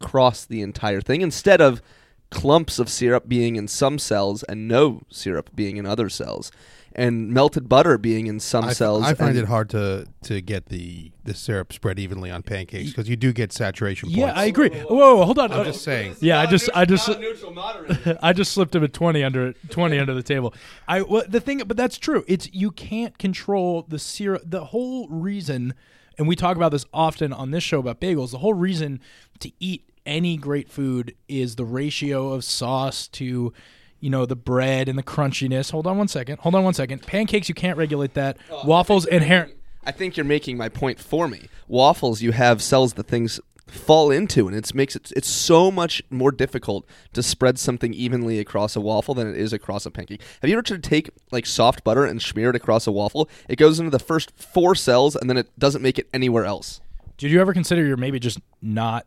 across 0.00 0.44
the 0.44 0.62
entire 0.62 1.00
thing 1.00 1.20
instead 1.22 1.60
of 1.60 1.82
clumps 2.30 2.78
of 2.78 2.88
syrup 2.88 3.28
being 3.28 3.56
in 3.56 3.68
some 3.68 3.98
cells 3.98 4.42
and 4.44 4.66
no 4.66 5.02
syrup 5.10 5.50
being 5.54 5.76
in 5.76 5.84
other 5.84 6.08
cells 6.08 6.50
and 6.94 7.30
melted 7.30 7.68
butter 7.68 7.96
being 7.98 8.26
in 8.26 8.38
some 8.38 8.66
I, 8.66 8.72
cells 8.72 9.04
I 9.04 9.14
find 9.14 9.36
it 9.36 9.46
hard 9.46 9.70
to 9.70 10.06
to 10.24 10.40
get 10.40 10.66
the 10.66 11.12
the 11.24 11.34
syrup 11.34 11.72
spread 11.72 11.98
evenly 11.98 12.30
on 12.30 12.42
pancakes 12.42 12.90
because 12.90 13.08
you 13.08 13.16
do 13.16 13.32
get 13.32 13.52
saturation 13.52 14.08
points. 14.08 14.18
Yeah, 14.18 14.32
I 14.34 14.46
agree. 14.46 14.70
Whoa, 14.70 15.16
whoa, 15.16 15.24
hold 15.24 15.38
on. 15.38 15.52
I'm 15.52 15.64
just 15.64 15.82
saying. 15.82 16.16
Yeah, 16.20 16.40
I 16.40 16.46
just, 16.46 16.68
I 16.74 16.84
just, 16.84 17.08
neutral 17.20 17.52
moderator. 17.52 18.18
I 18.22 18.32
just 18.32 18.52
slipped 18.52 18.74
him 18.74 18.82
a 18.82 18.88
twenty 18.88 19.22
under 19.22 19.52
twenty 19.70 19.98
under 19.98 20.14
the 20.14 20.22
table. 20.22 20.54
I 20.88 21.02
well, 21.02 21.24
the 21.26 21.40
thing, 21.40 21.62
but 21.66 21.76
that's 21.76 21.98
true. 21.98 22.24
It's 22.26 22.52
you 22.52 22.70
can't 22.70 23.18
control 23.18 23.84
the 23.88 23.98
syrup. 23.98 24.42
The 24.44 24.66
whole 24.66 25.08
reason, 25.08 25.74
and 26.18 26.28
we 26.28 26.36
talk 26.36 26.56
about 26.56 26.72
this 26.72 26.86
often 26.92 27.32
on 27.32 27.50
this 27.50 27.62
show 27.64 27.78
about 27.80 28.00
bagels. 28.00 28.30
The 28.30 28.38
whole 28.38 28.54
reason 28.54 29.00
to 29.40 29.50
eat 29.60 29.88
any 30.04 30.36
great 30.36 30.68
food 30.68 31.14
is 31.28 31.56
the 31.56 31.64
ratio 31.64 32.32
of 32.32 32.44
sauce 32.44 33.08
to. 33.08 33.52
You 34.00 34.10
know 34.10 34.26
the 34.26 34.34
bread 34.34 34.88
and 34.88 34.98
the 34.98 35.04
crunchiness. 35.04 35.70
Hold 35.70 35.86
on 35.86 35.96
one 35.96 36.08
second. 36.08 36.40
Hold 36.40 36.56
on 36.56 36.64
one 36.64 36.74
second. 36.74 37.06
Pancakes, 37.06 37.48
you 37.48 37.54
can't 37.54 37.78
regulate 37.78 38.14
that. 38.14 38.36
Waffles, 38.64 39.06
inherent. 39.06 39.54
I 39.84 39.92
think 39.92 40.16
you're 40.16 40.26
making 40.26 40.56
my 40.56 40.68
point 40.68 40.98
for 40.98 41.28
me. 41.28 41.48
Waffles, 41.68 42.20
you 42.20 42.32
have 42.32 42.60
cells 42.60 42.94
the 42.94 43.04
things 43.04 43.38
fall 43.66 44.10
into, 44.10 44.46
and 44.48 44.56
it 44.56 44.74
makes 44.74 44.96
it 44.96 45.12
it's 45.16 45.28
so 45.28 45.70
much 45.70 46.02
more 46.10 46.30
difficult 46.30 46.86
to 47.12 47.22
spread 47.22 47.58
something 47.58 47.94
evenly 47.94 48.38
across 48.38 48.76
a 48.76 48.80
waffle 48.80 49.14
than 49.14 49.28
it 49.28 49.36
is 49.36 49.52
across 49.52 49.86
a 49.86 49.90
pancake. 49.90 50.20
Have 50.40 50.48
you 50.48 50.56
ever 50.56 50.62
tried 50.62 50.82
to 50.82 50.88
take 50.88 51.10
like 51.30 51.46
soft 51.46 51.84
butter 51.84 52.04
and 52.04 52.20
smear 52.20 52.50
it 52.50 52.56
across 52.56 52.86
a 52.86 52.92
waffle? 52.92 53.28
It 53.48 53.56
goes 53.56 53.78
into 53.78 53.90
the 53.90 53.98
first 53.98 54.32
four 54.36 54.74
cells, 54.74 55.16
and 55.16 55.28
then 55.28 55.36
it 55.36 55.48
doesn't 55.58 55.82
make 55.82 55.98
it 55.98 56.08
anywhere 56.12 56.44
else. 56.44 56.80
Did 57.16 57.30
you 57.30 57.40
ever 57.40 57.52
consider 57.52 57.84
you're 57.84 57.96
maybe 57.96 58.18
just 58.18 58.40
not 58.60 59.06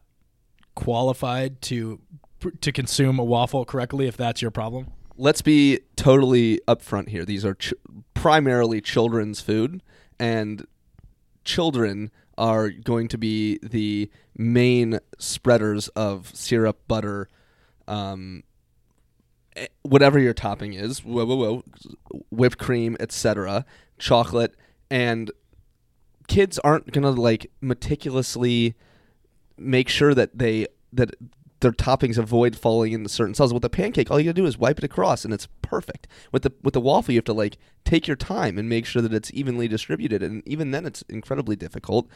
qualified 0.75 1.61
to 1.63 1.99
to 2.61 2.71
consume 2.71 3.19
a 3.19 3.23
waffle 3.23 3.65
correctly 3.65 4.07
if 4.07 4.17
that's 4.17 4.41
your 4.41 4.51
problem? 4.51 4.87
let's 5.17 5.41
be 5.41 5.79
totally 5.95 6.59
upfront 6.67 7.09
here. 7.09 7.25
These 7.25 7.45
are 7.45 7.55
ch- 7.55 7.73
primarily 8.13 8.81
children's 8.81 9.41
food, 9.41 9.81
and 10.19 10.65
children 11.43 12.11
are 12.37 12.69
going 12.69 13.07
to 13.09 13.17
be 13.17 13.59
the 13.63 14.09
main 14.37 14.99
spreaders 15.17 15.87
of 15.89 16.35
syrup, 16.35 16.79
butter, 16.87 17.29
um, 17.87 18.43
eh, 19.55 19.67
whatever 19.83 20.19
your 20.19 20.33
topping 20.33 20.73
is, 20.73 21.03
whoa, 21.03 21.25
whoa, 21.25 21.35
whoa, 21.35 21.63
whipped 22.29 22.57
cream, 22.57 22.97
etc., 22.99 23.65
chocolate, 23.97 24.55
and 24.89 25.31
kids 26.27 26.59
aren't 26.59 26.91
gonna 26.91 27.11
like 27.11 27.51
meticulously 27.61 28.75
make 29.57 29.89
sure 29.89 30.13
that 30.13 30.37
they 30.37 30.67
that 30.91 31.11
their 31.61 31.71
toppings 31.71 32.17
avoid 32.17 32.55
falling 32.55 32.91
into 32.93 33.09
certain 33.09 33.33
cells. 33.33 33.53
With 33.53 33.61
the 33.61 33.69
pancake, 33.69 34.11
all 34.11 34.19
you 34.19 34.25
gotta 34.25 34.33
do 34.33 34.45
is 34.45 34.57
wipe 34.57 34.77
it 34.77 34.83
across, 34.83 35.25
and 35.25 35.33
it's 35.33 35.47
perfect. 35.61 36.07
With 36.31 36.43
the 36.43 36.53
with 36.61 36.73
the 36.73 36.81
waffle, 36.81 37.13
you 37.13 37.17
have 37.17 37.25
to 37.25 37.33
like 37.33 37.57
take 37.85 38.07
your 38.07 38.17
time 38.17 38.57
and 38.57 38.67
make 38.67 38.85
sure 38.85 39.01
that 39.01 39.13
it's 39.13 39.31
evenly 39.33 39.67
distributed, 39.67 40.21
and 40.21 40.43
even 40.45 40.71
then, 40.71 40.85
it's 40.85 41.03
incredibly 41.03 41.55
difficult. 41.55 42.07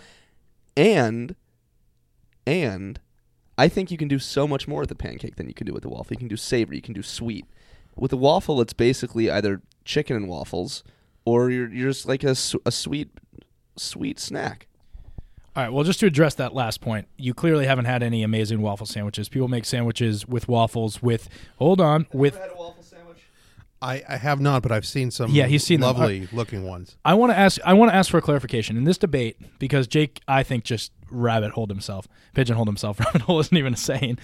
And 0.75 1.35
and 2.45 2.99
I 3.57 3.67
think 3.67 3.91
you 3.91 3.97
can 3.97 4.07
do 4.07 4.19
so 4.19 4.47
much 4.47 4.67
more 4.67 4.81
with 4.81 4.89
the 4.89 4.95
pancake 4.95 5.35
than 5.35 5.47
you 5.47 5.53
can 5.53 5.67
do 5.67 5.73
with 5.73 5.83
the 5.83 5.89
waffle. 5.89 6.13
You 6.13 6.17
can 6.17 6.27
do 6.27 6.37
savory, 6.37 6.77
you 6.77 6.81
can 6.81 6.93
do 6.93 7.03
sweet. 7.03 7.45
With 7.95 8.11
the 8.11 8.17
waffle, 8.17 8.61
it's 8.61 8.73
basically 8.73 9.29
either 9.29 9.61
chicken 9.83 10.15
and 10.15 10.27
waffles, 10.29 10.83
or 11.25 11.49
you're 11.49 11.69
you're 11.69 11.89
just 11.89 12.07
like 12.07 12.23
a, 12.23 12.35
a 12.65 12.71
sweet 12.71 13.09
sweet 13.75 14.19
snack. 14.19 14.67
All 15.55 15.63
right. 15.63 15.73
Well, 15.73 15.83
just 15.83 15.99
to 16.01 16.05
address 16.05 16.35
that 16.35 16.53
last 16.53 16.79
point, 16.79 17.07
you 17.17 17.33
clearly 17.33 17.65
haven't 17.65 17.85
had 17.85 18.03
any 18.03 18.23
amazing 18.23 18.61
waffle 18.61 18.85
sandwiches. 18.85 19.27
People 19.27 19.47
make 19.47 19.65
sandwiches 19.65 20.27
with 20.27 20.47
waffles 20.47 21.01
with. 21.01 21.27
Hold 21.57 21.81
on. 21.81 22.07
With 22.13 22.37
had 22.37 22.51
a 22.51 22.55
waffle 22.55 22.83
sandwich? 22.83 23.17
I, 23.81 24.03
I 24.07 24.17
have 24.17 24.41
not, 24.41 24.61
but 24.61 24.71
I've 24.71 24.85
seen 24.85 25.11
some. 25.11 25.31
Yeah, 25.31 25.47
he's 25.47 25.63
seen 25.63 25.79
them. 25.79 25.95
lovely 25.95 26.27
looking 26.31 26.63
ones. 26.63 26.97
I 27.05 27.13
want 27.13 27.31
to 27.31 27.37
ask. 27.37 27.59
I 27.65 27.73
want 27.73 27.91
to 27.91 27.95
ask 27.95 28.11
for 28.11 28.17
a 28.17 28.21
clarification 28.21 28.77
in 28.77 28.83
this 28.83 28.97
debate 28.97 29.37
because 29.57 29.87
Jake, 29.87 30.21
I 30.27 30.43
think, 30.43 30.63
just 30.63 30.91
rabbit 31.09 31.51
holed 31.51 31.69
himself, 31.69 32.07
pigeonholed 32.33 32.67
himself. 32.67 32.99
Rabbit 33.05 33.21
hole 33.21 33.39
isn't 33.39 33.55
even 33.55 33.73
a 33.73 33.77
saying. 33.77 34.19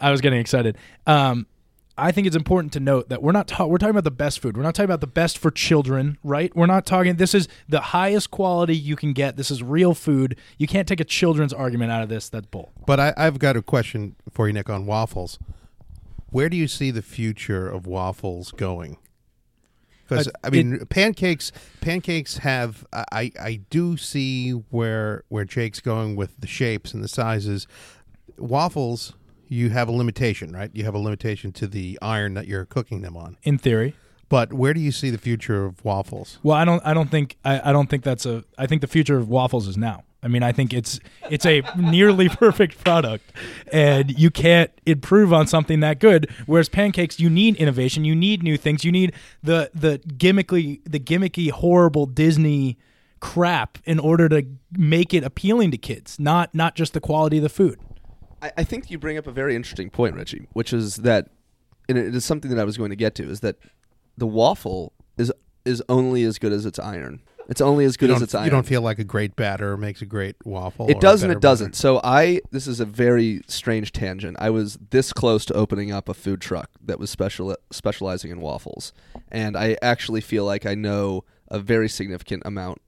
I 0.00 0.10
was 0.10 0.20
getting 0.20 0.40
excited. 0.40 0.76
Um, 1.06 1.46
I 1.98 2.12
think 2.12 2.28
it's 2.28 2.36
important 2.36 2.72
to 2.74 2.80
note 2.80 3.08
that 3.08 3.22
we're 3.22 3.32
not 3.32 3.48
ta- 3.48 3.66
we're 3.66 3.78
talking 3.78 3.90
about 3.90 4.04
the 4.04 4.10
best 4.12 4.38
food. 4.40 4.56
We're 4.56 4.62
not 4.62 4.74
talking 4.74 4.84
about 4.84 5.00
the 5.00 5.08
best 5.08 5.36
for 5.36 5.50
children, 5.50 6.16
right? 6.22 6.54
We're 6.54 6.66
not 6.66 6.86
talking. 6.86 7.16
This 7.16 7.34
is 7.34 7.48
the 7.68 7.80
highest 7.80 8.30
quality 8.30 8.76
you 8.76 8.94
can 8.94 9.12
get. 9.12 9.36
This 9.36 9.50
is 9.50 9.62
real 9.62 9.94
food. 9.94 10.38
You 10.58 10.68
can't 10.68 10.86
take 10.86 11.00
a 11.00 11.04
children's 11.04 11.52
argument 11.52 11.90
out 11.90 12.02
of 12.02 12.08
this. 12.08 12.28
That's 12.28 12.46
bull. 12.46 12.72
But 12.86 13.00
I, 13.00 13.14
I've 13.16 13.38
got 13.38 13.56
a 13.56 13.62
question 13.62 14.14
for 14.30 14.46
you, 14.46 14.52
Nick, 14.52 14.70
on 14.70 14.86
waffles. 14.86 15.38
Where 16.30 16.48
do 16.48 16.56
you 16.56 16.68
see 16.68 16.90
the 16.90 17.02
future 17.02 17.68
of 17.68 17.86
waffles 17.86 18.52
going? 18.52 18.98
Because 20.08 20.28
Uh, 20.28 20.32
I 20.44 20.50
mean, 20.50 20.84
pancakes. 20.86 21.52
Pancakes 21.80 22.38
have. 22.38 22.86
I 22.92 23.32
I 23.40 23.60
do 23.70 23.96
see 23.96 24.50
where 24.52 25.24
where 25.28 25.44
Jake's 25.44 25.80
going 25.80 26.16
with 26.16 26.38
the 26.40 26.46
shapes 26.46 26.94
and 26.94 27.02
the 27.04 27.08
sizes. 27.08 27.66
Waffles, 28.38 29.14
you 29.48 29.70
have 29.70 29.88
a 29.88 29.92
limitation, 29.92 30.52
right? 30.52 30.70
You 30.72 30.84
have 30.84 30.94
a 30.94 30.98
limitation 30.98 31.52
to 31.52 31.66
the 31.66 31.98
iron 32.00 32.34
that 32.34 32.46
you're 32.46 32.64
cooking 32.64 33.02
them 33.02 33.16
on. 33.16 33.36
In 33.42 33.58
theory. 33.58 33.94
But 34.30 34.52
where 34.52 34.74
do 34.74 34.80
you 34.80 34.92
see 34.92 35.08
the 35.10 35.18
future 35.18 35.64
of 35.64 35.82
waffles? 35.84 36.38
Well, 36.42 36.56
I 36.56 36.64
don't. 36.64 36.82
I 36.84 36.92
don't 36.94 37.10
think. 37.10 37.36
I, 37.44 37.70
I 37.70 37.72
don't 37.72 37.88
think 37.88 38.02
that's 38.04 38.26
a. 38.26 38.44
I 38.58 38.66
think 38.66 38.80
the 38.82 38.86
future 38.86 39.16
of 39.16 39.28
waffles 39.28 39.66
is 39.66 39.76
now. 39.76 40.04
I 40.22 40.28
mean, 40.28 40.42
I 40.42 40.52
think 40.52 40.74
it's 40.74 40.98
it's 41.30 41.46
a 41.46 41.62
nearly 41.76 42.28
perfect 42.28 42.82
product, 42.82 43.32
and 43.72 44.18
you 44.18 44.30
can't 44.30 44.70
improve 44.84 45.32
on 45.32 45.46
something 45.46 45.80
that 45.80 46.00
good. 46.00 46.28
Whereas 46.46 46.68
pancakes, 46.68 47.20
you 47.20 47.30
need 47.30 47.56
innovation. 47.56 48.04
You 48.04 48.16
need 48.16 48.42
new 48.42 48.56
things. 48.56 48.84
You 48.84 48.92
need 48.92 49.12
the 49.42 49.70
the 49.74 49.98
gimmicky 49.98 50.80
the 50.84 50.98
gimmicky 50.98 51.50
horrible 51.50 52.06
Disney 52.06 52.78
crap 53.20 53.78
in 53.84 53.98
order 53.98 54.28
to 54.28 54.44
make 54.76 55.14
it 55.14 55.24
appealing 55.24 55.70
to 55.70 55.78
kids. 55.78 56.18
Not 56.18 56.54
not 56.54 56.74
just 56.74 56.94
the 56.94 57.00
quality 57.00 57.36
of 57.36 57.44
the 57.44 57.48
food. 57.48 57.78
I, 58.42 58.52
I 58.58 58.64
think 58.64 58.90
you 58.90 58.98
bring 58.98 59.18
up 59.18 59.26
a 59.26 59.32
very 59.32 59.54
interesting 59.54 59.90
point, 59.90 60.16
Richie, 60.16 60.48
which 60.52 60.72
is 60.72 60.96
that, 60.96 61.28
and 61.88 61.96
it 61.98 62.14
is 62.14 62.24
something 62.24 62.50
that 62.50 62.60
I 62.60 62.64
was 62.64 62.76
going 62.76 62.90
to 62.90 62.96
get 62.96 63.14
to, 63.16 63.28
is 63.28 63.40
that 63.40 63.56
the 64.16 64.26
waffle 64.26 64.92
is 65.16 65.32
is 65.64 65.82
only 65.88 66.24
as 66.24 66.38
good 66.38 66.52
as 66.52 66.66
its 66.66 66.78
iron. 66.78 67.22
It's 67.48 67.62
only 67.62 67.86
as 67.86 67.96
good 67.96 68.10
as 68.10 68.20
its 68.20 68.34
iron. 68.34 68.44
you 68.44 68.50
don't 68.50 68.66
feel 68.66 68.82
like 68.82 68.98
a 68.98 69.04
great 69.04 69.34
batter 69.34 69.76
makes 69.78 70.02
a 70.02 70.06
great 70.06 70.36
waffle. 70.44 70.90
It 70.90 71.00
does 71.00 71.22
and 71.22 71.32
it 71.32 71.40
doesn't. 71.40 71.68
batter. 71.68 71.78
So 71.78 72.00
I 72.04 72.42
this 72.50 72.66
is 72.66 72.78
a 72.78 72.84
very 72.84 73.40
strange 73.48 73.92
tangent. 73.92 74.36
I 74.38 74.50
was 74.50 74.78
this 74.90 75.14
close 75.14 75.46
to 75.46 75.54
opening 75.54 75.90
up 75.90 76.10
a 76.10 76.14
food 76.14 76.42
truck 76.42 76.70
that 76.84 76.98
was 76.98 77.08
special 77.10 77.56
specializing 77.70 78.30
in 78.30 78.40
waffles, 78.40 78.92
and 79.30 79.56
I 79.56 79.78
actually 79.80 80.20
feel 80.20 80.44
like 80.44 80.66
I 80.66 80.74
know 80.74 81.24
a 81.48 81.58
very 81.58 81.88
significant 81.88 82.42
amount 82.44 82.82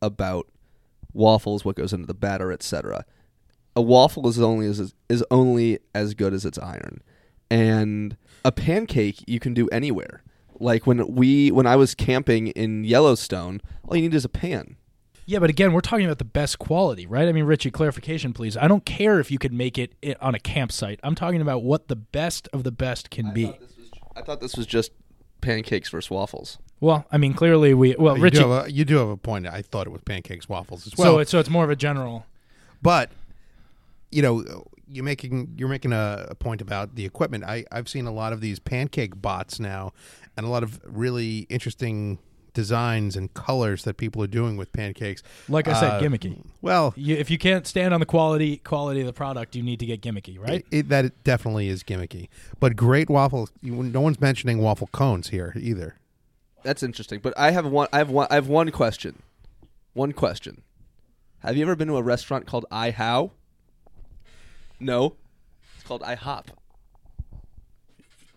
about 0.00 0.46
waffles, 1.12 1.64
what 1.64 1.76
goes 1.76 1.92
into 1.92 2.06
the 2.06 2.14
batter, 2.14 2.50
etc. 2.50 3.04
A 3.74 3.82
waffle 3.82 4.26
is 4.28 4.40
only 4.40 4.66
as 4.66 4.94
is 5.10 5.24
only 5.30 5.78
as 5.94 6.14
good 6.14 6.32
as 6.32 6.46
its 6.46 6.58
iron, 6.58 7.02
and 7.50 8.16
a 8.46 8.50
pancake 8.52 9.22
you 9.26 9.40
can 9.40 9.52
do 9.52 9.68
anywhere. 9.68 10.22
Like 10.60 10.86
when 10.86 11.14
we 11.14 11.50
when 11.50 11.66
I 11.66 11.76
was 11.76 11.94
camping 11.94 12.48
in 12.48 12.84
Yellowstone, 12.84 13.60
all 13.86 13.96
you 13.96 14.02
need 14.02 14.14
is 14.14 14.24
a 14.24 14.28
pan. 14.28 14.76
Yeah, 15.28 15.40
but 15.40 15.50
again, 15.50 15.72
we're 15.72 15.80
talking 15.80 16.06
about 16.06 16.18
the 16.18 16.24
best 16.24 16.60
quality, 16.60 17.04
right? 17.04 17.28
I 17.28 17.32
mean, 17.32 17.44
Richie, 17.44 17.72
clarification, 17.72 18.32
please. 18.32 18.56
I 18.56 18.68
don't 18.68 18.84
care 18.84 19.18
if 19.18 19.28
you 19.30 19.38
could 19.38 19.52
make 19.52 19.76
it 19.76 19.92
on 20.20 20.36
a 20.36 20.38
campsite. 20.38 21.00
I'm 21.02 21.16
talking 21.16 21.40
about 21.40 21.64
what 21.64 21.88
the 21.88 21.96
best 21.96 22.48
of 22.52 22.62
the 22.62 22.70
best 22.70 23.10
can 23.10 23.32
be. 23.32 23.58
I 24.14 24.22
thought 24.22 24.40
this 24.40 24.56
was 24.56 24.66
just 24.66 24.92
pancakes 25.40 25.90
versus 25.90 26.10
waffles. 26.10 26.58
Well, 26.78 27.06
I 27.10 27.18
mean, 27.18 27.34
clearly 27.34 27.74
we. 27.74 27.96
Well, 27.98 28.16
you 28.16 28.22
Richie. 28.22 28.38
do, 28.38 28.50
have 28.50 28.66
a, 28.66 28.72
you 28.72 28.84
do 28.84 28.98
have 28.98 29.08
a 29.08 29.16
point. 29.16 29.46
I 29.48 29.62
thought 29.62 29.86
it 29.88 29.90
was 29.90 30.02
pancakes, 30.02 30.48
waffles 30.48 30.86
as 30.86 30.92
so 30.92 31.02
well. 31.02 31.18
it's 31.18 31.30
so 31.30 31.40
it's 31.40 31.50
more 31.50 31.64
of 31.64 31.70
a 31.70 31.76
general. 31.76 32.24
but 32.80 33.10
you 34.12 34.22
know, 34.22 34.64
you're 34.88 35.04
making 35.04 35.54
you're 35.58 35.68
making 35.68 35.92
a, 35.92 36.26
a 36.30 36.34
point 36.36 36.60
about 36.60 36.94
the 36.94 37.04
equipment. 37.04 37.44
I 37.44 37.64
I've 37.72 37.88
seen 37.88 38.06
a 38.06 38.12
lot 38.12 38.32
of 38.32 38.40
these 38.40 38.58
pancake 38.58 39.20
bots 39.20 39.58
now, 39.58 39.92
and 40.36 40.46
a 40.46 40.48
lot 40.48 40.62
of 40.62 40.80
really 40.84 41.46
interesting 41.48 42.18
designs 42.54 43.16
and 43.16 43.34
colors 43.34 43.84
that 43.84 43.98
people 43.98 44.22
are 44.22 44.26
doing 44.26 44.56
with 44.56 44.72
pancakes. 44.72 45.22
Like 45.46 45.68
I 45.68 45.78
said, 45.78 45.90
Uh, 45.90 46.00
gimmicky. 46.00 46.42
Well, 46.62 46.94
You, 46.96 47.14
if 47.16 47.30
you 47.30 47.36
can't 47.36 47.66
stand 47.66 47.92
on 47.92 48.00
the 48.00 48.06
quality 48.06 48.56
quality 48.58 49.00
of 49.00 49.06
the 49.06 49.12
product, 49.12 49.54
you 49.54 49.62
need 49.62 49.78
to 49.80 49.86
get 49.86 50.00
gimmicky, 50.00 50.38
right? 50.38 50.64
it, 50.70 50.78
it, 50.78 50.88
that 50.88 51.04
it 51.04 51.22
definitely 51.22 51.68
is 51.68 51.82
gimmicky. 51.82 52.28
But 52.58 52.74
great 52.74 53.10
waffle. 53.10 53.50
You, 53.60 53.74
no 53.82 54.00
one's 54.00 54.20
mentioning 54.20 54.58
waffle 54.58 54.86
cones 54.92 55.28
here 55.28 55.52
either. 55.58 55.96
That's 56.62 56.82
interesting. 56.82 57.20
But 57.22 57.34
I 57.36 57.50
have 57.50 57.66
one. 57.66 57.88
I 57.92 57.98
have 57.98 58.10
one. 58.10 58.26
I 58.30 58.34
have 58.36 58.48
one 58.48 58.70
question. 58.70 59.22
One 59.92 60.12
question. 60.12 60.62
Have 61.40 61.56
you 61.56 61.62
ever 61.62 61.76
been 61.76 61.88
to 61.88 61.96
a 61.96 62.02
restaurant 62.02 62.46
called 62.46 62.64
I 62.70 62.90
How? 62.90 63.32
No, 64.80 65.16
it's 65.74 65.84
called 65.84 66.02
I 66.02 66.14
Hop. 66.14 66.50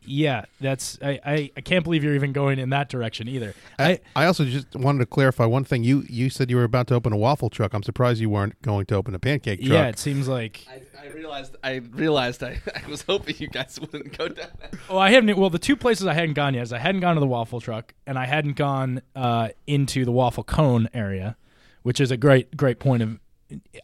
Yeah, 0.09 0.45
that's 0.59 0.97
I, 1.03 1.19
I, 1.23 1.51
I 1.55 1.61
can't 1.61 1.83
believe 1.83 2.03
you're 2.03 2.15
even 2.15 2.33
going 2.33 2.57
in 2.57 2.71
that 2.71 2.89
direction 2.89 3.27
either. 3.27 3.53
I, 3.77 3.91
I, 3.91 3.99
I 4.15 4.25
also 4.25 4.43
just 4.43 4.75
wanted 4.75 4.99
to 4.99 5.05
clarify 5.05 5.45
one 5.45 5.63
thing. 5.63 5.83
You 5.83 6.03
you 6.09 6.29
said 6.31 6.49
you 6.49 6.55
were 6.55 6.63
about 6.63 6.87
to 6.87 6.95
open 6.95 7.13
a 7.13 7.17
waffle 7.17 7.49
truck. 7.49 7.73
I'm 7.73 7.83
surprised 7.83 8.19
you 8.19 8.29
weren't 8.29 8.59
going 8.63 8.87
to 8.87 8.95
open 8.95 9.13
a 9.13 9.19
pancake 9.19 9.59
truck. 9.59 9.71
yeah, 9.71 9.87
it 9.87 9.99
seems 9.99 10.27
like 10.27 10.65
I, 10.69 11.05
I 11.05 11.11
realized. 11.11 11.55
I 11.63 11.75
realized. 11.75 12.43
I, 12.43 12.59
I 12.75 12.89
was 12.89 13.03
hoping 13.03 13.35
you 13.37 13.47
guys 13.47 13.79
wouldn't 13.79 14.17
go 14.17 14.27
down 14.29 14.49
that. 14.61 14.73
Oh, 14.89 14.97
I 14.97 15.11
haven't. 15.11 15.37
Well, 15.37 15.51
the 15.51 15.59
two 15.59 15.75
places 15.75 16.07
I 16.07 16.13
hadn't 16.13 16.33
gone 16.33 16.55
yet 16.55 16.63
is 16.63 16.73
I 16.73 16.79
hadn't 16.79 17.01
gone 17.01 17.15
to 17.15 17.19
the 17.19 17.27
waffle 17.27 17.61
truck, 17.61 17.93
and 18.07 18.17
I 18.17 18.25
hadn't 18.25 18.55
gone 18.55 19.01
uh, 19.15 19.49
into 19.67 20.05
the 20.05 20.11
waffle 20.11 20.43
cone 20.43 20.89
area, 20.93 21.37
which 21.83 21.99
is 22.01 22.09
a 22.09 22.17
great, 22.17 22.57
great 22.57 22.79
point 22.79 23.03
of. 23.03 23.19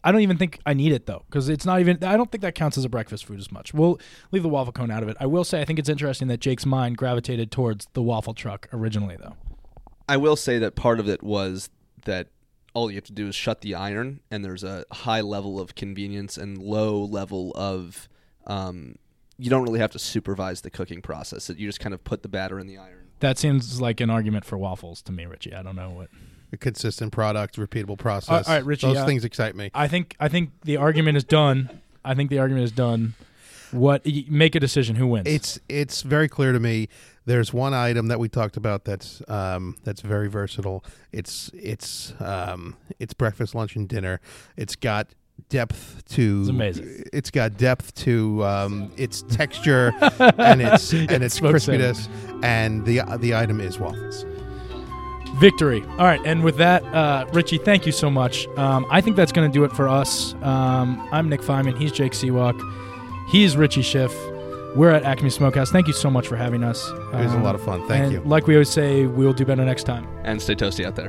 I 0.04 0.12
don't 0.12 0.20
even 0.20 0.38
think 0.38 0.60
I 0.64 0.74
need 0.74 0.92
it 0.92 1.06
though, 1.06 1.24
because 1.26 1.48
it's 1.48 1.66
not 1.66 1.80
even. 1.80 2.02
I 2.04 2.16
don't 2.16 2.30
think 2.30 2.42
that 2.42 2.54
counts 2.54 2.78
as 2.78 2.84
a 2.84 2.88
breakfast 2.88 3.24
food 3.24 3.38
as 3.38 3.50
much. 3.50 3.74
We'll 3.74 3.98
leave 4.30 4.42
the 4.42 4.48
waffle 4.48 4.72
cone 4.72 4.90
out 4.90 5.02
of 5.02 5.08
it. 5.08 5.16
I 5.18 5.26
will 5.26 5.44
say 5.44 5.60
I 5.60 5.64
think 5.64 5.78
it's 5.78 5.88
interesting 5.88 6.28
that 6.28 6.40
Jake's 6.40 6.66
mind 6.66 6.96
gravitated 6.96 7.50
towards 7.50 7.88
the 7.92 8.02
waffle 8.02 8.34
truck 8.34 8.68
originally, 8.72 9.16
though. 9.16 9.36
I 10.08 10.16
will 10.16 10.36
say 10.36 10.58
that 10.58 10.76
part 10.76 11.00
of 11.00 11.08
it 11.08 11.22
was 11.22 11.68
that 12.04 12.28
all 12.74 12.90
you 12.90 12.96
have 12.96 13.04
to 13.04 13.12
do 13.12 13.28
is 13.28 13.34
shut 13.34 13.62
the 13.62 13.74
iron, 13.74 14.20
and 14.30 14.44
there's 14.44 14.62
a 14.62 14.84
high 14.92 15.20
level 15.20 15.58
of 15.58 15.74
convenience 15.74 16.36
and 16.36 16.58
low 16.58 17.02
level 17.02 17.52
of. 17.56 18.08
Um, 18.46 18.96
you 19.38 19.50
don't 19.50 19.64
really 19.64 19.80
have 19.80 19.90
to 19.90 19.98
supervise 19.98 20.62
the 20.62 20.70
cooking 20.70 21.02
process. 21.02 21.48
That 21.48 21.58
you 21.58 21.68
just 21.68 21.80
kind 21.80 21.92
of 21.92 22.04
put 22.04 22.22
the 22.22 22.28
batter 22.28 22.58
in 22.58 22.66
the 22.66 22.78
iron. 22.78 23.08
That 23.20 23.38
seems 23.38 23.80
like 23.80 24.00
an 24.00 24.10
argument 24.10 24.44
for 24.44 24.56
waffles 24.56 25.02
to 25.02 25.12
me, 25.12 25.26
Richie. 25.26 25.54
I 25.54 25.62
don't 25.62 25.76
know 25.76 25.90
what. 25.90 26.08
A 26.56 26.58
consistent 26.58 27.12
product, 27.12 27.56
repeatable 27.56 27.98
process. 27.98 28.48
all 28.48 28.54
right, 28.54 28.64
Richie, 28.64 28.86
Those 28.86 28.96
uh, 28.96 29.04
things 29.04 29.26
excite 29.26 29.54
me. 29.54 29.70
I 29.74 29.88
think 29.88 30.16
I 30.18 30.28
think 30.28 30.52
the 30.64 30.78
argument 30.78 31.18
is 31.18 31.24
done. 31.24 31.68
I 32.02 32.14
think 32.14 32.30
the 32.30 32.38
argument 32.38 32.64
is 32.64 32.72
done. 32.72 33.12
What 33.72 34.06
make 34.30 34.54
a 34.54 34.60
decision? 34.60 34.96
Who 34.96 35.06
wins? 35.06 35.26
It's 35.28 35.60
it's 35.68 36.00
very 36.00 36.28
clear 36.28 36.52
to 36.52 36.58
me. 36.60 36.88
There's 37.26 37.52
one 37.52 37.74
item 37.74 38.06
that 38.06 38.18
we 38.18 38.30
talked 38.30 38.56
about 38.56 38.84
that's 38.86 39.20
um, 39.28 39.76
that's 39.84 40.00
very 40.00 40.28
versatile. 40.28 40.82
It's 41.12 41.50
it's 41.52 42.14
um, 42.20 42.76
it's 42.98 43.12
breakfast, 43.12 43.54
lunch, 43.54 43.76
and 43.76 43.86
dinner. 43.86 44.22
It's 44.56 44.76
got 44.76 45.08
depth 45.50 46.04
to 46.14 46.40
It's 46.40 46.48
amazing. 46.48 47.04
It's 47.12 47.30
got 47.30 47.58
depth 47.58 47.94
to 48.04 48.42
um, 48.46 48.90
its 48.96 49.20
texture 49.20 49.92
and 50.38 50.62
its 50.62 50.90
and 50.94 51.10
its 51.22 51.34
Smoked 51.34 51.60
salmon. 51.60 51.80
crispiness. 51.82 52.44
And 52.44 52.86
the 52.86 53.02
the 53.18 53.34
item 53.34 53.60
is 53.60 53.78
waffles. 53.78 54.24
Victory. 55.34 55.84
All 55.98 56.04
right, 56.04 56.20
and 56.24 56.42
with 56.42 56.56
that, 56.56 56.82
uh, 56.94 57.26
Richie, 57.32 57.58
thank 57.58 57.86
you 57.86 57.92
so 57.92 58.10
much. 58.10 58.46
Um, 58.56 58.86
I 58.90 59.00
think 59.00 59.16
that's 59.16 59.32
going 59.32 59.50
to 59.50 59.52
do 59.52 59.64
it 59.64 59.72
for 59.72 59.88
us. 59.88 60.34
Um, 60.42 61.06
I'm 61.12 61.28
Nick 61.28 61.42
Feynman. 61.42 61.76
He's 61.76 61.92
Jake 61.92 62.12
Seawalk. 62.12 62.58
He's 63.28 63.56
Richie 63.56 63.82
Schiff. 63.82 64.14
We're 64.76 64.90
at 64.90 65.04
Acme 65.04 65.30
Smokehouse. 65.30 65.70
Thank 65.70 65.86
you 65.86 65.92
so 65.92 66.10
much 66.10 66.28
for 66.28 66.36
having 66.36 66.62
us. 66.62 66.88
It 66.88 67.24
was 67.24 67.32
a 67.32 67.38
lot 67.38 67.54
of 67.54 67.62
fun. 67.62 67.86
Thank 67.88 68.04
and 68.04 68.12
you. 68.12 68.20
Like 68.20 68.46
we 68.46 68.54
always 68.54 68.68
say, 68.68 69.06
we'll 69.06 69.32
do 69.32 69.44
better 69.44 69.64
next 69.64 69.84
time. 69.84 70.06
And 70.22 70.40
stay 70.40 70.54
toasty 70.54 70.84
out 70.84 70.96
there. 70.96 71.08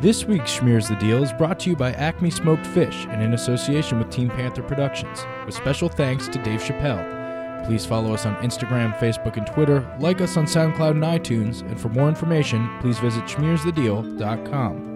This 0.00 0.24
week's 0.24 0.58
Schmears 0.58 0.88
the 0.88 0.96
Deal 0.96 1.22
is 1.22 1.32
brought 1.32 1.58
to 1.60 1.70
you 1.70 1.76
by 1.76 1.92
Acme 1.92 2.30
Smoked 2.30 2.66
Fish 2.66 3.06
and 3.10 3.22
in 3.22 3.32
association 3.32 3.98
with 3.98 4.10
Team 4.10 4.28
Panther 4.28 4.62
Productions, 4.62 5.24
with 5.46 5.54
special 5.54 5.88
thanks 5.88 6.28
to 6.28 6.42
Dave 6.42 6.60
Chappelle. 6.60 7.23
Please 7.64 7.86
follow 7.86 8.12
us 8.12 8.26
on 8.26 8.36
Instagram, 8.36 8.96
Facebook, 8.98 9.36
and 9.36 9.46
Twitter, 9.46 9.86
like 9.98 10.20
us 10.20 10.36
on 10.36 10.44
SoundCloud 10.44 10.90
and 10.90 11.02
iTunes, 11.02 11.62
and 11.62 11.80
for 11.80 11.88
more 11.88 12.08
information, 12.08 12.68
please 12.80 12.98
visit 12.98 13.24
schmearsthedeal.com. 13.24 14.93